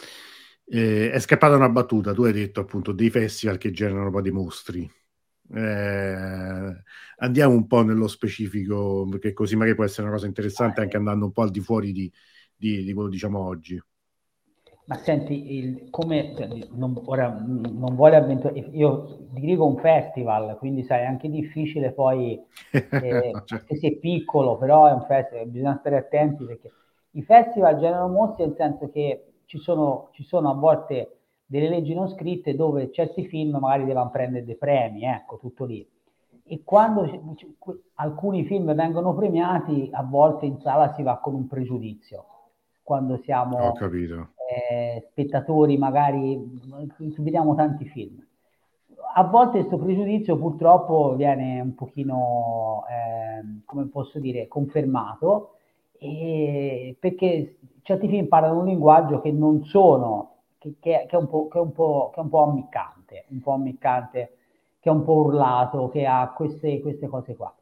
[0.67, 4.33] eh, è scappata una battuta, tu hai detto appunto dei festival che generano poi dei
[4.33, 4.87] mostri.
[5.55, 6.83] Eh,
[7.19, 11.25] andiamo un po' nello specifico, perché così magari può essere una cosa interessante anche andando
[11.25, 12.13] un po' al di fuori di,
[12.55, 13.81] di, di quello diciamo oggi.
[14.87, 20.85] Ma senti, il, come, cioè, non, ora non vuole avventurare, io dirigo un festival, quindi
[20.85, 23.75] sai, è anche difficile poi, eh, certo.
[23.75, 26.71] se è piccolo, però è un festival, bisogna stare attenti perché
[27.13, 31.93] i festival generano mostri nel senso che ci sono, ci sono a volte delle leggi
[31.93, 35.85] non scritte dove certi film magari devono prendere dei premi, ecco, tutto lì.
[36.45, 37.09] E quando
[37.95, 42.25] alcuni film vengono premiati, a volte in sala si va con un pregiudizio.
[42.85, 43.59] Quando siamo...
[43.59, 46.39] Ho capito eh, spettatori, magari
[47.19, 48.25] vediamo tanti film.
[49.15, 55.53] A volte questo pregiudizio purtroppo viene un pochino, eh, come posso dire, confermato,
[55.99, 61.29] e perché certi film parlano un linguaggio che non sono, che, che, che, è, un
[61.29, 61.73] po', che, è, un
[62.15, 64.37] è un po' ammiccante, un po' ammiccante,
[64.81, 67.55] che è un po' urlato, che ha queste, queste cose qua.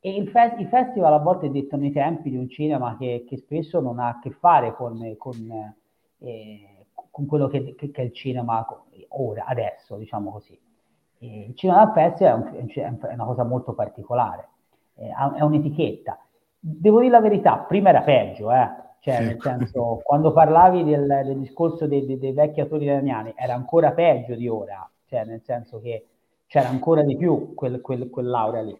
[0.00, 3.36] E il, fe- il, festival a volte dettano i tempi di un cinema che, che
[3.36, 5.74] spesso non ha a che fare con, con,
[6.20, 8.66] eh, con quello che, che, che, è il cinema
[9.08, 10.58] ora, adesso, diciamo così.
[11.18, 14.48] E il cinema da pezzi è, un, è, una cosa molto particolare,
[14.94, 16.18] è un'etichetta.
[16.58, 18.68] Devo dire la verità, prima era peggio, eh?
[19.00, 23.54] cioè nel senso, quando parlavi del, del discorso dei, dei, dei, vecchi attori italiani era
[23.54, 26.06] ancora peggio di ora, cioè nel senso che
[26.46, 28.78] c'era ancora di più quel, quel, quell'aura lì.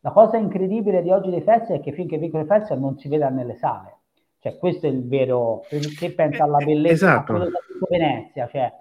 [0.00, 3.08] La cosa incredibile di oggi dei festival è che finché vincono i festival non si
[3.08, 3.96] vede nelle sale.
[4.42, 5.62] Cioè, questo è il vero.
[5.68, 7.48] Se pensa alla bellezza esatto.
[7.88, 8.72] Venezia, cioè,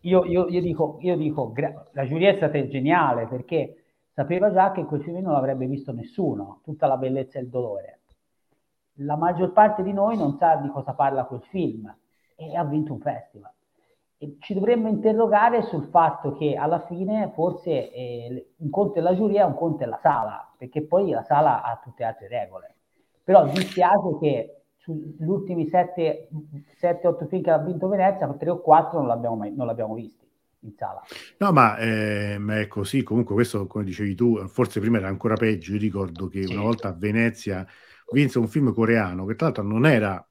[0.00, 4.70] io, io, io, dico, io dico gra- la giuria è stata geniale perché sapeva già
[4.72, 8.00] che quel film non l'avrebbe visto nessuno, tutta la bellezza e il dolore.
[8.98, 11.92] La maggior parte di noi non sa di cosa parla quel film
[12.36, 13.50] e ha vinto un festival.
[14.18, 19.14] E ci dovremmo interrogare sul fatto che alla fine forse eh, un conto è la
[19.14, 22.73] giuria, un conto è la sala, perché poi la sala ha tutte altre regole.
[23.24, 29.08] Però dispiace che sugli ultimi 7-8 film che ha vinto Venezia, 3 o 4 non
[29.08, 30.28] l'abbiamo, mai, non l'abbiamo visti
[30.60, 31.02] in sala.
[31.38, 33.02] No, ma, eh, ma è così.
[33.02, 35.72] Comunque, questo, come dicevi tu, forse prima era ancora peggio.
[35.72, 36.52] Io ricordo che sì.
[36.52, 37.66] una volta a Venezia
[38.12, 40.26] vinse un film coreano che tra l'altro non era,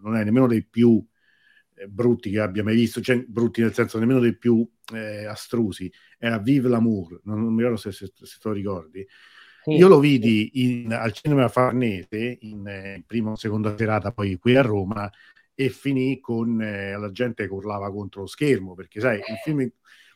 [0.00, 1.04] non è nemmeno dei più
[1.74, 5.92] eh, brutti che abbia mai visto, cioè brutti nel senso nemmeno dei più eh, astrusi,
[6.18, 9.06] era Vive l'amour, non, non mi ricordo se, se, se te lo ricordi,
[9.62, 9.72] sì.
[9.72, 14.56] Io lo vidi in, al cinema Farnese in eh, prima o seconda serata, poi qui
[14.56, 15.10] a Roma,
[15.54, 19.70] e finì con eh, la gente che urlava contro lo schermo, perché sai, il film,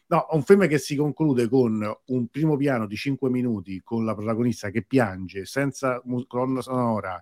[0.06, 4.14] no, un film che si conclude con un primo piano di 5 minuti con la
[4.14, 7.20] protagonista che piange, senza colonna sonora,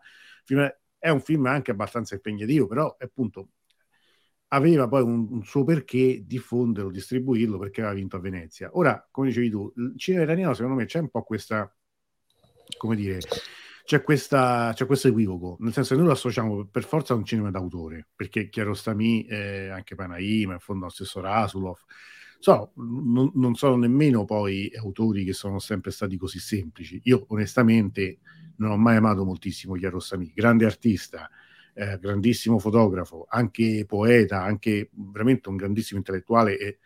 [0.98, 3.48] è un film anche abbastanza impegnativo, però appunto
[4.48, 8.70] aveva poi un, un, suo perché diffonderlo, distribuirlo perché aveva vinto a Venezia.
[8.74, 11.74] Ora, come dicevi tu, il cinema italiano secondo me c'è un po' questa
[12.82, 13.20] come dire,
[13.84, 17.24] c'è, questa, c'è questo equivoco, nel senso che noi lo associamo per forza a un
[17.24, 21.78] cinema d'autore, perché Chiarostami, eh, anche Panaima, in fondo lo stesso Rasulov,
[22.40, 27.00] so, non, non, sono nemmeno poi autori che sono sempre stati così semplici.
[27.04, 28.18] Io onestamente
[28.56, 31.30] non ho mai amato moltissimo Chiarostami, grande artista,
[31.72, 36.78] eh, grandissimo fotografo, anche poeta, anche veramente un grandissimo intellettuale e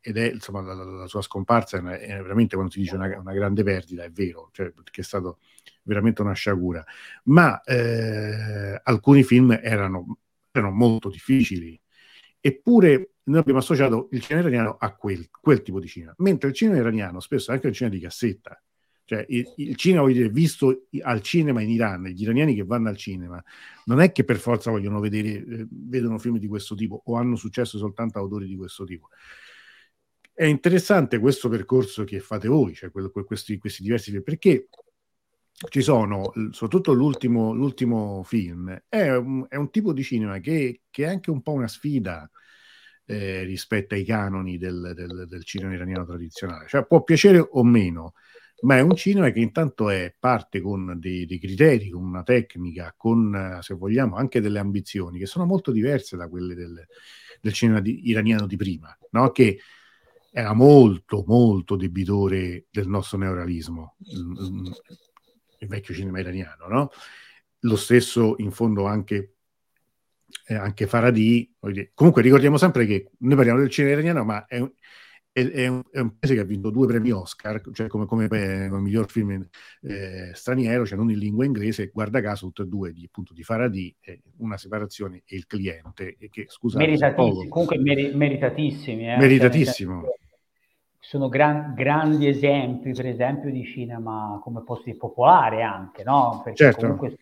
[0.00, 3.62] ed è insomma la, la, sua scomparsa è, veramente quando si dice una, una, grande
[3.62, 5.38] perdita, è vero, cioè, perché è stato
[5.84, 6.84] veramente una sciagura.
[7.24, 10.18] Ma eh, alcuni film erano,
[10.50, 11.80] erano, molto difficili,
[12.38, 16.54] eppure noi abbiamo associato il cinema iraniano a quel, quel, tipo di cinema, mentre il
[16.54, 18.62] cinema iraniano spesso è anche il cinema di cassetta.
[19.04, 22.90] Cioè, il, il cinema, voglio dire, visto al cinema in Iran, gli iraniani che vanno
[22.90, 23.42] al cinema,
[23.86, 27.34] non è che per forza vogliono vedere, eh, vedono film di questo tipo o hanno
[27.34, 29.08] successo soltanto autori di questo tipo
[30.40, 34.68] è interessante questo percorso che fate voi, cioè quello, questi, questi diversi perché
[35.68, 41.04] ci sono, soprattutto l'ultimo, l'ultimo film, è un, è un, tipo di cinema che, che,
[41.04, 42.26] è anche un po' una sfida
[43.04, 46.66] eh, rispetto ai canoni del, del, del, cinema iraniano tradizionale.
[46.68, 48.14] Cioè può piacere o meno,
[48.62, 52.94] ma è un cinema che intanto è parte con dei, dei criteri, con una tecnica,
[52.96, 56.82] con, se vogliamo, anche delle ambizioni che sono molto diverse da quelle del,
[57.42, 59.32] del cinema di, iraniano di prima, no?
[59.32, 59.58] che
[60.30, 63.96] era molto, molto debitore del nostro neorealismo,
[65.58, 66.90] il vecchio cinema iraniano, no?
[67.64, 69.34] Lo stesso, in fondo, anche,
[70.46, 71.54] eh, anche Faradi.
[71.92, 74.62] Comunque ricordiamo sempre che noi parliamo del cinema iraniano, ma è,
[75.32, 78.28] è, è, un, è un, paese che ha vinto due premi Oscar, cioè come, come,
[78.28, 79.48] come miglior film
[79.82, 83.42] eh, straniero, cioè non in lingua inglese, guarda caso tutte e due di, appunto, di
[83.42, 89.12] Faradi, eh, una separazione e il cliente, e che scusate, meritatissimi, comunque meri, meritatissimi.
[89.12, 90.02] Eh, meritatissimo.
[90.02, 90.18] Cioè,
[90.98, 96.40] sono gran, grandi esempi, per esempio, di cinema come dire popolare anche, no?
[96.44, 96.80] Perché certo.
[96.82, 97.16] comunque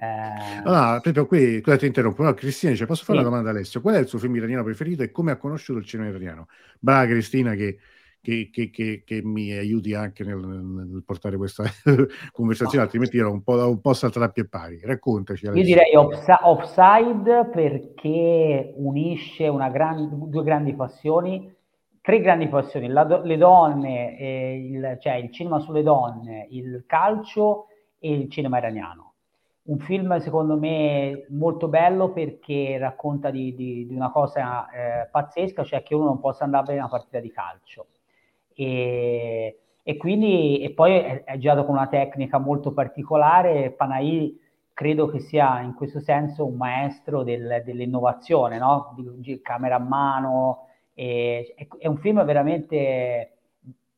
[0.00, 0.62] eh...
[0.64, 2.22] Allora, proprio qui, ti interrompo.
[2.22, 3.24] No, Cristina dice: Posso fare sì.
[3.24, 3.82] una domanda, Alessio?
[3.82, 6.46] Qual è il suo film iraniano preferito e come ha conosciuto il cinema iraniano?
[6.78, 7.76] Brava Cristina, che,
[8.22, 11.64] che, che, che mi aiuti anche nel, nel portare questa
[12.32, 12.82] conversazione, no.
[12.84, 14.80] altrimenti ero un po', un po' saltata a pie pari.
[14.82, 15.46] Raccontaci.
[15.46, 15.62] Alessio.
[15.62, 21.54] Io direi offs- Offside perché unisce gran, due grandi passioni
[22.02, 27.66] tre grandi passioni, la, le donne, eh, il, cioè il cinema sulle donne, il calcio
[27.98, 29.09] e il cinema iraniano.
[29.70, 35.62] Un film secondo me molto bello perché racconta di, di, di una cosa eh, pazzesca,
[35.62, 37.86] cioè che uno non possa andare a vedere una partita di calcio.
[38.52, 43.70] E, e quindi, e poi è, è girato con una tecnica molto particolare.
[43.70, 44.40] Panahi
[44.72, 48.96] credo che sia in questo senso un maestro del, dell'innovazione, no?
[48.96, 53.36] di, camera a mano, e, è un film veramente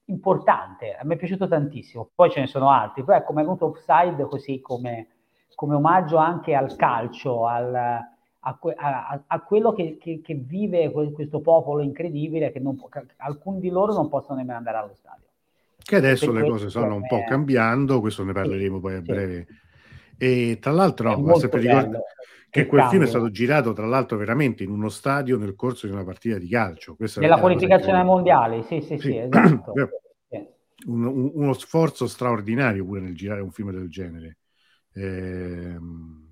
[0.07, 2.11] importante, a me è piaciuto tantissimo.
[2.15, 5.07] Poi ce ne sono altri, però ecco, mi è venuto Offside così come,
[5.55, 8.09] come omaggio anche al calcio, al, a,
[8.41, 13.71] a, a, quello che, che, che, vive questo popolo incredibile, che, non, che, alcuni di
[13.71, 15.27] loro non possono nemmeno andare allo stadio.
[15.83, 19.01] Che adesso per le cose stanno un po' cambiando, questo ne parleremo sì, poi a
[19.01, 19.47] breve.
[19.49, 19.61] Sì.
[20.19, 22.03] E tra l'altro, ma sempre ricordo,
[22.53, 25.93] che quel film è stato girato tra l'altro veramente in uno stadio nel corso di
[25.93, 26.95] una partita di calcio.
[26.95, 28.05] Questa Nella qualificazione che...
[28.05, 29.73] mondiale, sì, sì, sì, sì esatto.
[30.85, 34.39] Un, un, uno sforzo straordinario pure nel girare un film del genere.
[34.95, 36.23] Ehm,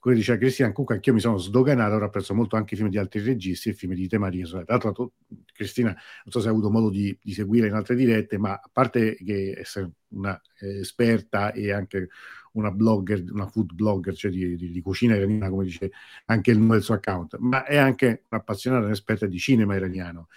[0.00, 2.96] come diceva Cristian, comunque anch'io mi sono sdoganato, ora apprezzo molto anche i film di
[2.96, 4.64] altri registi e film di tema riso.
[4.64, 5.12] Tra l'altro,
[5.52, 8.70] Cristina, non so se hai avuto modo di, di, seguire in altre dirette, ma a
[8.72, 12.08] parte che essere una eh, esperta e anche
[12.52, 15.90] una blogger, una food blogger, cioè di, di, di, cucina iraniana, come dice
[16.26, 20.28] anche il nome del suo account, ma è anche un'appassionata un'esperta di cinema iraniano.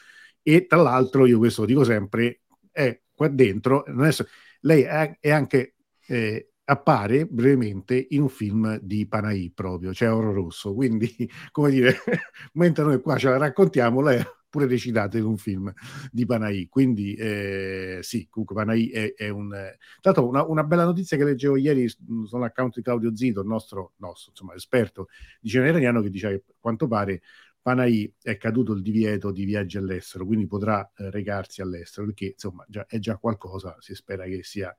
[0.42, 4.16] E tra l'altro, io questo lo dico sempre, è qua dentro, è,
[4.62, 5.76] lei è, è anche...
[6.06, 10.74] Eh, appare brevemente in un film di Panahi proprio, cioè Oro Rosso.
[10.74, 11.08] Quindi,
[11.52, 11.96] come dire,
[12.54, 14.22] mentre noi qua ce la raccontiamo, lei
[14.54, 15.74] pure recitata in un film
[16.12, 16.68] di Panahi.
[16.68, 19.50] Quindi eh, sì, comunque Panahi è, è un...
[19.50, 23.94] Tra l'altro una, una, bella notizia che leggevo ieri sull'account di Claudio Zito, il nostro,
[23.98, 25.08] nostro insomma, esperto
[25.40, 27.22] di cinema iraniano, che dice che a quanto pare
[27.64, 32.66] Panahi è caduto il divieto di viaggi all'estero, quindi potrà eh, recarsi all'estero, perché insomma
[32.68, 34.76] già, è già qualcosa, si spera che sia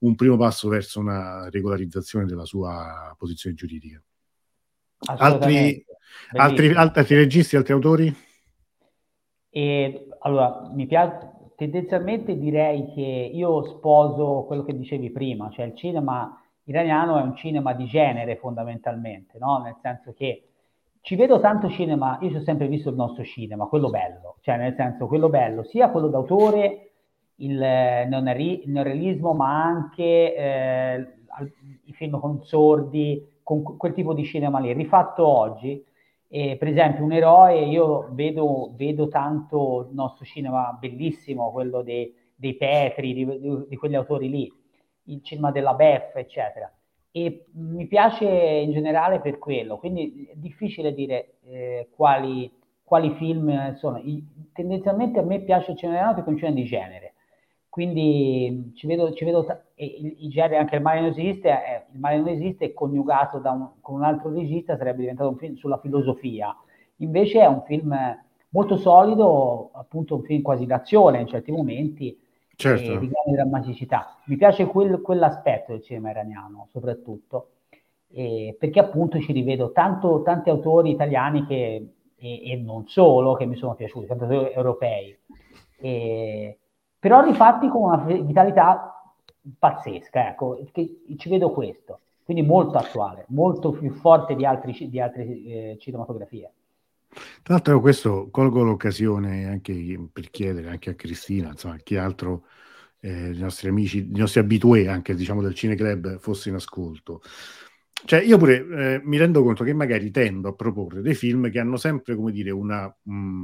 [0.00, 4.02] un primo passo verso una regolarizzazione della sua posizione giuridica.
[5.06, 5.84] Altri,
[6.32, 8.14] altri, altri registi, altri autori?
[9.50, 15.74] E, allora, mi piace, tendenzialmente direi che io sposo quello che dicevi prima, cioè il
[15.74, 19.58] cinema iraniano è un cinema di genere fondamentalmente, no?
[19.58, 20.44] nel senso che
[21.00, 24.58] ci vedo tanto cinema, io ci ho sempre visto il nostro cinema, quello bello, cioè
[24.58, 26.90] nel senso quello bello, sia quello d'autore,
[27.40, 27.56] il
[28.08, 31.06] neorealismo, ma anche eh,
[31.84, 35.84] i film con sordi, con quel tipo di cinema lì, rifatto oggi
[36.30, 42.14] e, per esempio, un eroe, io vedo, vedo tanto il nostro cinema bellissimo, quello dei,
[42.34, 44.52] dei Petri, di, di, quegli autori lì,
[45.04, 46.70] il cinema della Beff, eccetera.
[47.10, 52.52] E mi piace in generale per quello, quindi è difficile dire eh, quali,
[52.84, 53.96] quali, film sono.
[53.96, 54.22] I,
[54.52, 57.14] tendenzialmente a me piace il cinema è un cinema di genere
[57.68, 59.46] quindi ci vedo, ci vedo
[59.76, 63.96] il genere anche il male non esiste, è, il male non esiste coniugato un, con
[63.96, 66.56] un altro regista sarebbe diventato un film sulla filosofia.
[66.96, 67.96] Invece è un film
[68.50, 72.18] molto solido, appunto un film quasi d'azione in certi momenti,
[72.56, 72.82] certo.
[72.82, 74.16] e di grande drammaticità.
[74.26, 77.50] Mi piace quel, quell'aspetto del cinema iraniano, soprattutto,
[78.10, 83.46] eh, perché appunto ci rivedo tanto, tanti autori italiani che, e, e, non solo che
[83.46, 85.16] mi sono piaciuti, tanti autori europei.
[85.80, 86.58] E,
[86.98, 88.92] però rifatti con una vitalità
[89.58, 95.22] pazzesca, ecco, ci vedo questo, quindi molto attuale, molto più forte di, altri, di altre
[95.22, 96.52] eh, cinematografie.
[97.42, 102.44] Tra l'altro questo colgo l'occasione anche per chiedere anche a Cristina, insomma, chi altro
[103.00, 107.22] eh, i nostri amici, i nostri abitué anche diciamo del Cineclub fosse in ascolto.
[108.04, 111.58] Cioè, io pure eh, mi rendo conto che magari tendo a proporre dei film che
[111.58, 113.42] hanno sempre, come dire, una, mh, mm,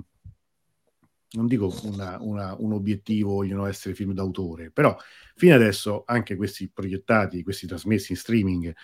[1.34, 4.96] non dico una, una, un obiettivo, vogliono essere film d'autore, però
[5.34, 8.74] fino adesso anche questi proiettati, questi trasmessi in streaming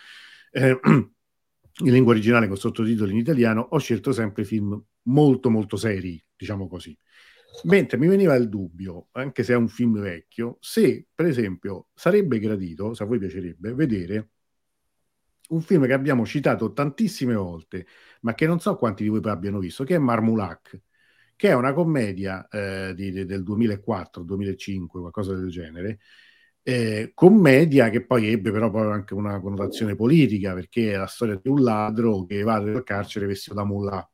[0.53, 6.23] eh, in lingua originale con sottotitoli in italiano, ho scelto sempre film molto molto seri,
[6.37, 6.97] diciamo così.
[7.65, 12.39] Mentre mi veniva il dubbio, anche se è un film vecchio, se per esempio sarebbe
[12.39, 14.31] gradito, se a voi piacerebbe, vedere
[15.49, 17.87] un film che abbiamo citato tantissime volte,
[18.23, 20.81] ma che non so quanti di voi abbiano visto, che è Marmulac,
[21.41, 26.01] che è una commedia eh, di, di, del 2004-2005, qualcosa del genere,
[26.63, 31.41] eh, commedia che poi ebbe però poi anche una connotazione politica, perché è la storia
[31.43, 34.07] di un ladro che evade dal carcere vestito da mullah.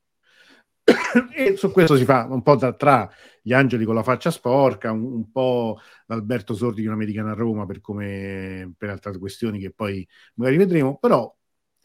[1.35, 3.11] e su questo si fa un po' da, tra
[3.41, 7.65] gli angeli con la faccia sporca, un, un po' l'Alberto Sordi di un'americana a Roma
[7.65, 11.36] per, come, per altre questioni che poi magari vedremo, però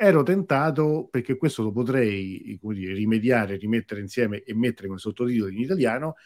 [0.05, 5.61] ero tentato perché questo lo potrei dire, rimediare, rimettere insieme e mettere come sottotitoli in
[5.63, 6.17] italiano.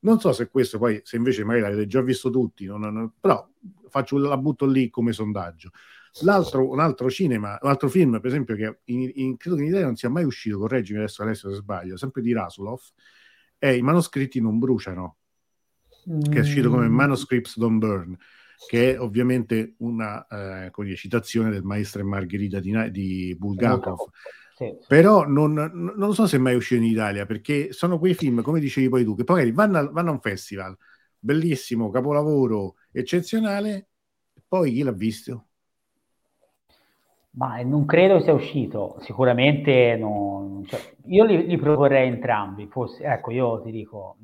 [0.00, 3.46] Non so se questo poi, se invece magari l'avete già visto tutti, non, non, però
[3.90, 5.70] faccio, la butto lì come sondaggio.
[6.22, 9.68] L'altro, un altro cinema, un altro film, per esempio, che in, in, credo che in
[9.68, 12.80] Italia non sia mai uscito, correggimi adesso Alessio se sbaglio, sempre di Rasulov,
[13.58, 15.16] è I manoscritti non bruciano,
[16.10, 16.20] mm.
[16.20, 16.94] che è uscito come mm.
[16.94, 18.16] Manuscripts Don't Burn
[18.68, 24.10] che è ovviamente una eh, dire, citazione del Maestro Margherita di, di Bulgakov.
[24.56, 24.74] Sì.
[24.88, 28.58] Però non, non, so se è mai uscito in Italia, perché sono quei film, come
[28.58, 30.74] dicevi poi tu, che poi vanno, vanno a un festival,
[31.18, 33.88] bellissimo, capolavoro, eccezionale,
[34.48, 35.46] poi chi l'ha visto?
[37.32, 43.30] Ma non credo sia uscito, sicuramente non, cioè, io li, li, proporrei entrambi, Forse, ecco
[43.30, 44.16] io ti dico,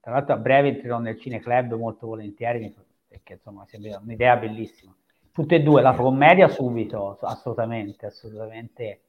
[0.00, 2.72] tra l'altro a breve entrerò nel cineclub molto volentieri,
[3.14, 4.92] perché insomma sembra un'idea bellissima.
[5.30, 9.02] Tutte e due, la commedia subito, assolutamente, assolutamente.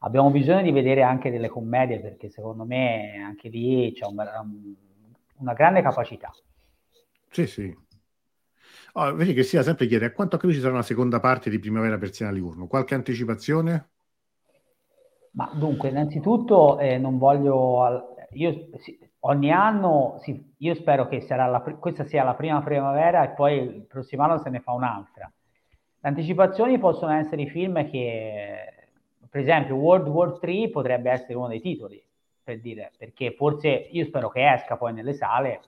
[0.00, 4.74] Abbiamo bisogno di vedere anche delle commedie perché secondo me anche lì c'è un,
[5.38, 6.30] una grande capacità.
[7.30, 7.74] Sì, sì.
[8.92, 11.58] Oh, vedi che sia sempre chiede a quanto credo ci sarà una seconda parte di
[11.58, 12.66] Primavera Persiana Livorno?
[12.66, 13.88] Qualche anticipazione?
[15.32, 18.14] Ma dunque, innanzitutto eh, non voglio...
[18.32, 23.34] Io sì, ogni anno sì, io spero che la, questa sia la prima primavera e
[23.34, 25.30] poi il prossimo anno se ne fa un'altra.
[26.00, 28.88] Le anticipazioni possono essere i film che,
[29.28, 32.02] per esempio, World War 3 potrebbe essere uno dei titoli,
[32.42, 35.60] per dire, perché forse io spero che esca poi nelle sale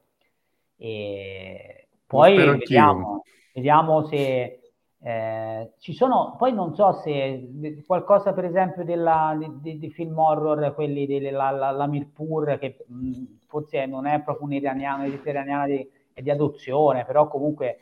[0.77, 3.23] e poi vediamo,
[3.55, 4.66] vediamo se
[5.01, 10.75] eh, ci sono, poi non so se qualcosa per esempio della, di, di, film horror,
[10.75, 15.89] quelli della la, la Mirpur, che mh, forse non è proprio un iraniano, iraniana di,
[16.15, 17.81] di adozione, però comunque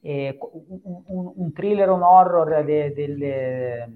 [0.00, 3.88] eh, un, un, thriller, un horror de, de,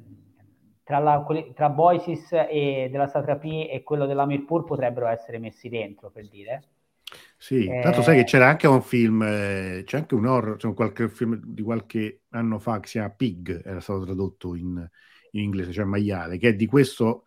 [0.84, 6.10] tra, la, tra Boisis e della Satrapi e quello della Mirpur potrebbero essere messi dentro,
[6.10, 6.62] per dire.
[7.36, 7.80] Sì, eh...
[7.80, 11.08] tanto sai che c'era anche un film, eh, c'è anche un horror, c'è un qualche
[11.08, 14.86] film di qualche anno fa che si chiama Pig, era stato tradotto in,
[15.32, 17.24] in inglese, cioè maiale, che è di questo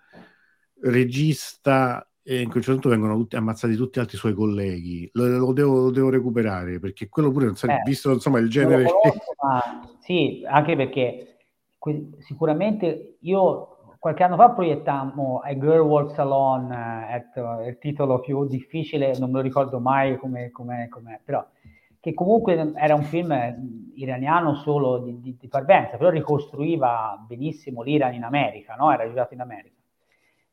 [0.82, 5.10] regista e in quel certo punto vengono tutti, ammazzati tutti gli altri suoi colleghi.
[5.14, 8.50] Lo, lo, devo, lo devo, recuperare perché quello pure non sarebbe eh, visto insomma il
[8.50, 8.84] genere.
[8.84, 11.38] Conosco, ma, sì, anche perché
[11.78, 13.73] que- sicuramente io
[14.04, 19.38] qualche anno fa proiettammo A Girl Walks Alone, eh, il titolo più difficile, non me
[19.38, 21.42] lo ricordo mai come, come, come però
[22.02, 23.34] che comunque era un film
[23.96, 28.92] iraniano solo di, di, di, parvenza, però ricostruiva benissimo l'Iran in America, no?
[28.92, 29.80] era girato in America.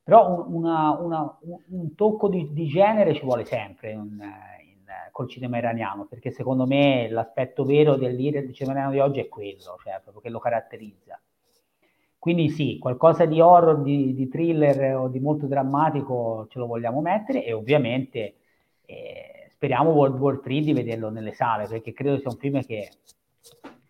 [0.01, 1.39] Però un, una, una,
[1.71, 6.69] un tocco di, di, genere ci vuole sempre in, in, col cinema iraniano, perché secondo
[6.69, 10.39] me l'aspetto vero del, del cinema iraniano di oggi è quello, cioè proprio che lo
[10.39, 11.21] caratterizza.
[12.21, 17.01] Quindi sì, qualcosa di horror, di, di, thriller o di molto drammatico ce lo vogliamo
[17.01, 18.35] mettere e ovviamente
[18.85, 22.91] eh, speriamo World War 3 di vederlo nelle sale perché credo sia un film che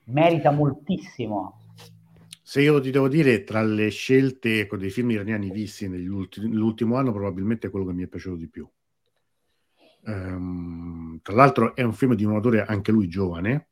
[0.04, 1.72] merita moltissimo.
[2.40, 7.10] Se io ti devo dire, tra le scelte ecco, dei film iraniani visti nell'ultimo anno,
[7.10, 8.68] probabilmente è quello che mi è piaciuto di più.
[10.04, 13.69] Um, tra l'altro è un film di un autore anche lui giovane,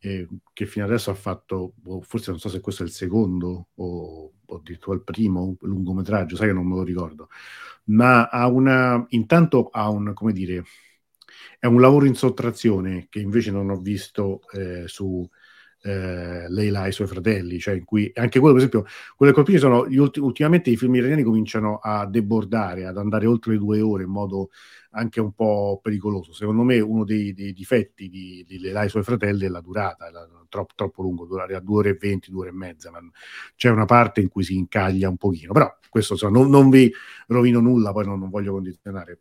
[0.00, 3.68] eh, che fino adesso ha fatto, boh, forse non so se questo è il secondo
[3.74, 7.28] o, o addirittura il primo lungometraggio, sai che non me lo ricordo,
[7.86, 10.64] ma ha una, intanto ha un, come dire,
[11.58, 15.28] è un lavoro in sottrazione che invece non ho visto eh, su,
[15.82, 19.58] eh, Leila e i suoi fratelli, cioè in cui anche quello, per esempio, quelle colpite
[19.58, 24.04] sono ulti- ultimamente i film iraniani cominciano a debordare, ad andare oltre le due ore
[24.04, 24.50] in modo
[24.90, 26.32] anche un po' pericoloso.
[26.32, 29.60] Secondo me uno dei, dei difetti di, di Leila e i suoi fratelli è la
[29.60, 32.54] durata, è la, troppo, troppo lungo, durare a due ore e venti, due ore e
[32.54, 33.00] mezza, ma
[33.54, 36.92] c'è una parte in cui si incaglia un pochino, però questo insomma, non, non, vi
[37.28, 39.20] rovino nulla, poi non, non voglio condizionare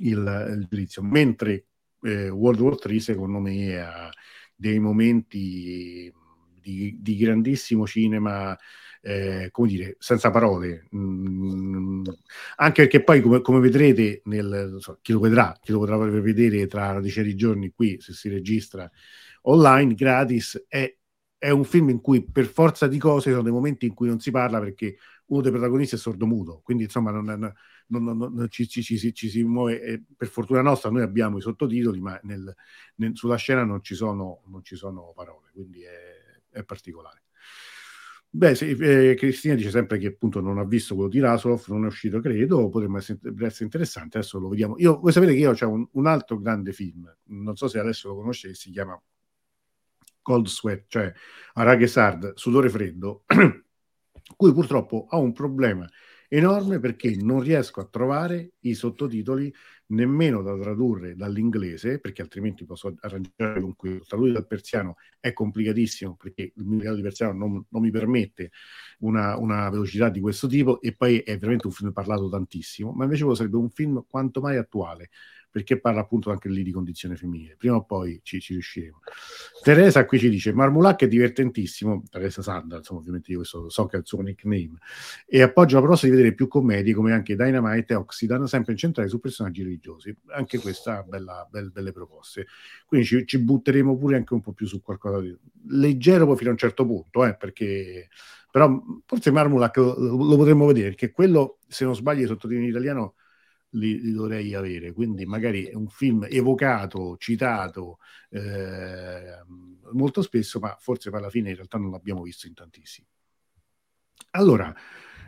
[0.00, 1.02] il, il giudizio.
[1.02, 1.66] Mentre
[2.02, 4.10] eh, World War III secondo me ha
[4.54, 6.12] dei momenti
[6.60, 8.56] di, di grandissimo cinema
[9.08, 10.86] eh, come dire, senza parole.
[10.94, 12.04] Mm,
[12.56, 16.66] anche perché poi, come, come vedrete, nel, so, chi lo vedrà, chi lo potrà vedere
[16.66, 18.90] tra una decina di giorni qui, se si registra
[19.42, 20.94] online, gratis, è,
[21.38, 24.20] è un film in cui per forza di cose sono dei momenti in cui non
[24.20, 28.68] si parla perché uno dei protagonisti è sordomuto, quindi insomma non, non, non, non ci,
[28.68, 29.80] ci, ci, ci, si muove.
[29.80, 32.54] E per fortuna nostra noi abbiamo i sottotitoli, ma nel,
[32.96, 37.22] nel, sulla scena non ci sono, sono parole, quindi è, è particolare.
[38.30, 41.84] Beh, sì, eh, Cristina dice sempre che appunto non ha visto quello di Rasolov, non
[41.84, 44.74] è uscito, credo, potrebbe essere, essere interessante, adesso lo vediamo.
[44.78, 48.08] Io, voi sapete che io ho un, un, altro grande film, non so se adesso
[48.08, 49.00] lo conoscete, si chiama
[50.20, 51.12] Cold Sweat, cioè
[51.54, 53.24] Araghesard, sudore freddo,
[54.36, 55.88] cui purtroppo ha un problema
[56.28, 59.52] enorme perché non riesco a trovare i sottotitoli
[59.90, 64.00] nemmeno da tradurre dall'inglese, perché altrimenti posso arrangiare con quello.
[64.06, 68.50] Tradurre dal persiano è complicatissimo perché il grado di persiano non, non mi permette
[69.00, 73.04] una, una, velocità di questo tipo e poi è veramente un film parlato tantissimo, ma
[73.04, 75.10] invece sarebbe un film quanto mai attuale
[75.58, 77.56] perché parla appunto anche lì di condizione femminile.
[77.56, 79.00] Prima o poi ci, ci riusciremo.
[79.60, 82.04] Teresa qui ci dice: Marmulac è divertentissimo.
[82.08, 84.78] Teresa Sanda, insomma, ovviamente io questo so che è il suo nickname.
[85.26, 89.08] E appoggio la proposta di vedere più commedie come anche Dynamite e Oxydan, sempre incentrate
[89.08, 90.16] su personaggi religiosi.
[90.28, 92.46] Anche questa bella, belle, belle proposte.
[92.86, 95.36] Quindi ci, ci, butteremo pure anche un po' più su qualcosa di
[95.70, 98.08] leggero, poi fino a un certo punto, eh, perché
[98.50, 102.70] però forse Marmulac lo, lo potremmo vedere, perché quello, se non sbaglio, i sottotitoli in
[102.70, 103.14] italiano
[103.70, 104.92] li, li, dovrei avere.
[104.92, 107.98] Quindi magari è un film evocato, citato
[108.30, 109.42] eh,
[109.92, 113.06] molto spesso, ma forse per la fine in realtà non l'abbiamo visto in tantissimi.
[114.32, 114.74] Allora,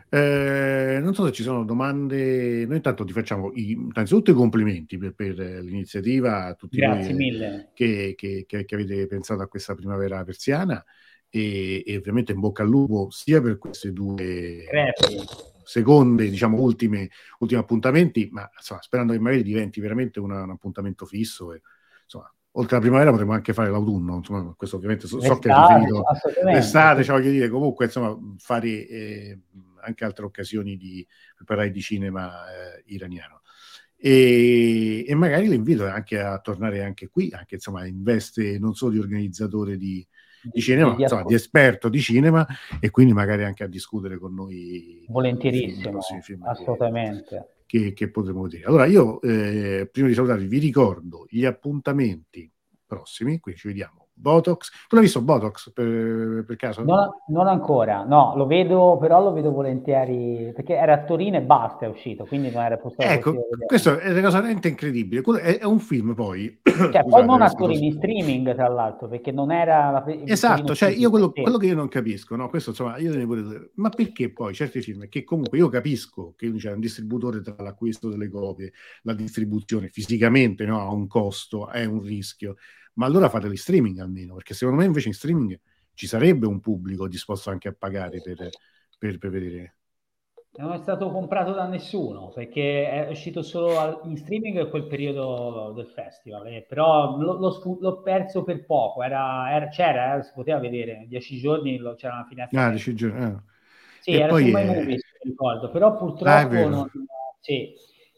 [0.09, 2.65] eh, non so se ci sono domande.
[2.65, 7.71] Noi intanto ti facciamo i, innanzitutto i complimenti per, per l'iniziativa, a tutti Grazie mille.
[7.73, 10.83] Che, che, che, che, avete pensato a questa primavera persiana
[11.29, 17.09] e, e, ovviamente in bocca al lupo sia per queste due Grazie seconde, diciamo, ultime,
[17.39, 21.53] ultimi appuntamenti, ma insomma, sperando che magari diventi veramente una, un appuntamento fisso.
[21.53, 21.61] E,
[22.03, 25.65] insomma, oltre alla primavera potremmo anche fare l'autunno, insomma, questo ovviamente so, so che è
[25.67, 26.03] finito
[26.43, 29.39] l'estate, cioè, voglio dire, comunque, insomma, fare eh,
[29.83, 31.05] anche altre occasioni di
[31.35, 33.41] preparare di cinema eh, iraniano.
[34.03, 38.93] E, e, magari l'invito anche a tornare anche qui, anche insomma in veste non solo
[38.93, 40.05] di organizzatore di,
[40.43, 42.45] di cinema, di, insomma, di esperto di cinema
[42.79, 45.05] e quindi magari anche a discutere con noi.
[45.07, 47.55] Volentierissimo, film, film assolutamente.
[47.65, 48.65] Che, che, potremo dire.
[48.65, 52.51] Allora io, eh, prima di salutarvi, vi ricordo gli appuntamenti
[52.85, 54.69] prossimi, qui ci vediamo Botox.
[54.87, 56.83] Tu l'hai visto Botox per, per caso?
[56.83, 61.41] Non, non, ancora, no, lo vedo, però lo vedo volentieri perché era a Torino e
[61.41, 63.13] basta, è uscito, quindi non era possibile.
[63.13, 65.21] Ecco, questo è una cosa veramente incredibile.
[65.41, 66.59] È, è un film poi.
[66.63, 70.89] Cioè, poi non a Torino in streaming, tra l'altro, perché non era la Esatto, cioè
[70.89, 72.49] io quello, quello, che io non capisco, no?
[72.49, 73.71] Questo insomma, io ne pure...
[73.75, 78.09] Ma perché poi certi film che comunque io capisco che c'è un distributore tra l'acquisto
[78.09, 78.71] delle copie,
[79.03, 82.55] la distribuzione fisicamente no, ha un costo, è un rischio
[82.93, 85.59] ma allora fateli streaming almeno, perché secondo me invece in streaming
[85.93, 88.49] ci sarebbe un pubblico disposto anche a pagare per,
[88.97, 89.75] per, per vedere.
[90.53, 95.71] Non è stato comprato da nessuno perché è uscito solo in streaming in quel periodo
[95.73, 99.01] del festival, eh, però lo, lo, l'ho perso per poco.
[99.01, 102.65] Era, era, c'era, eh, si poteva vedere, dieci giorni lo, c'era una finestra.
[102.65, 103.23] Ah, dieci giorni.
[103.23, 103.35] Eh.
[104.01, 106.91] Sì, e era poi su My Movies, ricordo, però purtroppo ah, non,
[107.39, 107.73] sì,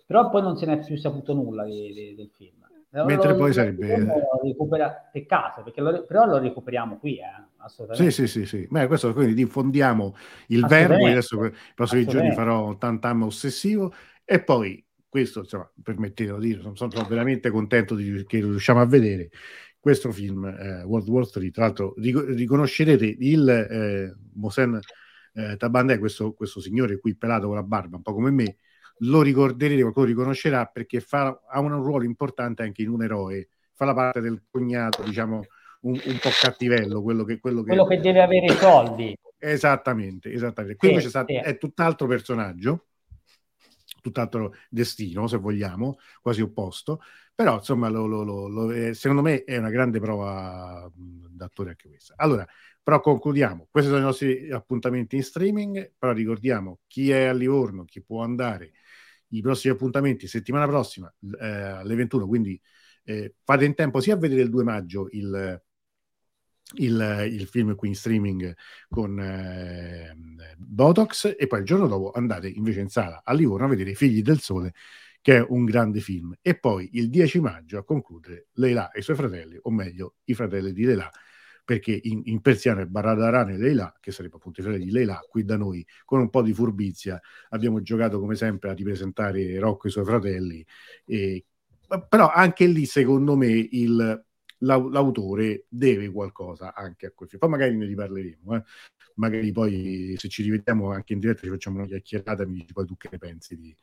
[0.08, 2.63] però poi non se n'è più saputo nulla di, di, del film.
[2.94, 4.06] Mentre lo, poi lo, sarebbe...
[4.44, 5.10] Recupera...
[5.12, 7.24] Peccato, perché lo, però lo recuperiamo qui, eh,
[7.58, 8.12] assolutamente.
[8.12, 8.68] Sì, sì, sì, sì.
[8.70, 10.16] Beh, questo quindi diffondiamo
[10.48, 16.48] il verbo, adesso i prossimi giorni farò tantam ossessivo, e poi, questo, insomma, permettetelo di
[16.48, 19.30] dire, sono, sono veramente contento di, che riusciamo a vedere
[19.80, 21.52] questo film, eh, World War III.
[21.52, 24.80] Tra l'altro, ric- riconoscerete il eh, Mosen
[25.34, 28.58] eh, Tabandè, questo, questo signore qui pelato con la barba, un po' come me,
[28.98, 33.86] lo ricorderete, qualcuno riconoscerà perché fa, ha un ruolo importante anche in un eroe, fa
[33.86, 35.42] la parte del cognato, diciamo,
[35.82, 39.18] un, un po' cattivello, quello che, quello, quello che, deve avere i soldi.
[39.38, 40.78] Esattamente, esattamente.
[40.78, 41.36] Qui sì, invece sì.
[41.36, 42.86] è tutt'altro personaggio,
[44.02, 47.02] tutt'altro destino, se vogliamo, quasi opposto,
[47.36, 52.14] però insomma, lo, lo, lo, secondo me è una grande prova d'attore anche questa.
[52.18, 52.48] Allora,
[52.82, 57.86] però concludiamo, questi sono i nostri appuntamenti in streaming, però ricordiamo chi è a Livorno,
[57.86, 58.74] chi può andare,
[59.36, 62.60] i prossimi appuntamenti, settimana prossima eh, alle 21, quindi
[63.04, 65.62] eh, fate in tempo sia a vedere il 2 maggio il,
[66.76, 68.56] il, il film qui in streaming
[68.90, 70.16] con eh,
[70.58, 73.96] Botox e poi il giorno dopo andate invece in sala a Livorno a vedere I
[73.96, 74.74] Figli del Sole
[75.22, 76.36] che è un grande film.
[76.42, 80.34] E poi il 10 maggio a concludere Leila e i suoi fratelli o meglio i
[80.34, 81.10] fratelli di Leila
[81.64, 85.44] perché in, in persiano è Baradarane Leila, che sarebbe appunto i fratelli di Leila, qui
[85.46, 89.90] da noi con un po' di furbizia abbiamo giocato come sempre a ripresentare Rocco e
[89.90, 90.66] i suoi fratelli,
[91.06, 91.46] e,
[92.10, 94.26] però anche lì secondo me il,
[94.60, 97.40] l'autore deve qualcosa anche a quel film.
[97.40, 98.64] Poi magari ne riparleremo, eh?
[99.16, 102.74] magari poi se ci rivediamo anche in diretta ci facciamo una chiacchierata e mi dici
[102.74, 103.76] poi tu che ne pensi di,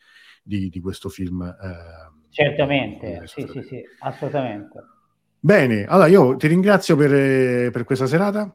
[0.43, 1.43] di, di questo film.
[1.43, 4.99] Eh, Certamente, sì, sì, sì, assolutamente.
[5.41, 8.55] Bene, allora io ti ringrazio per, per questa serata.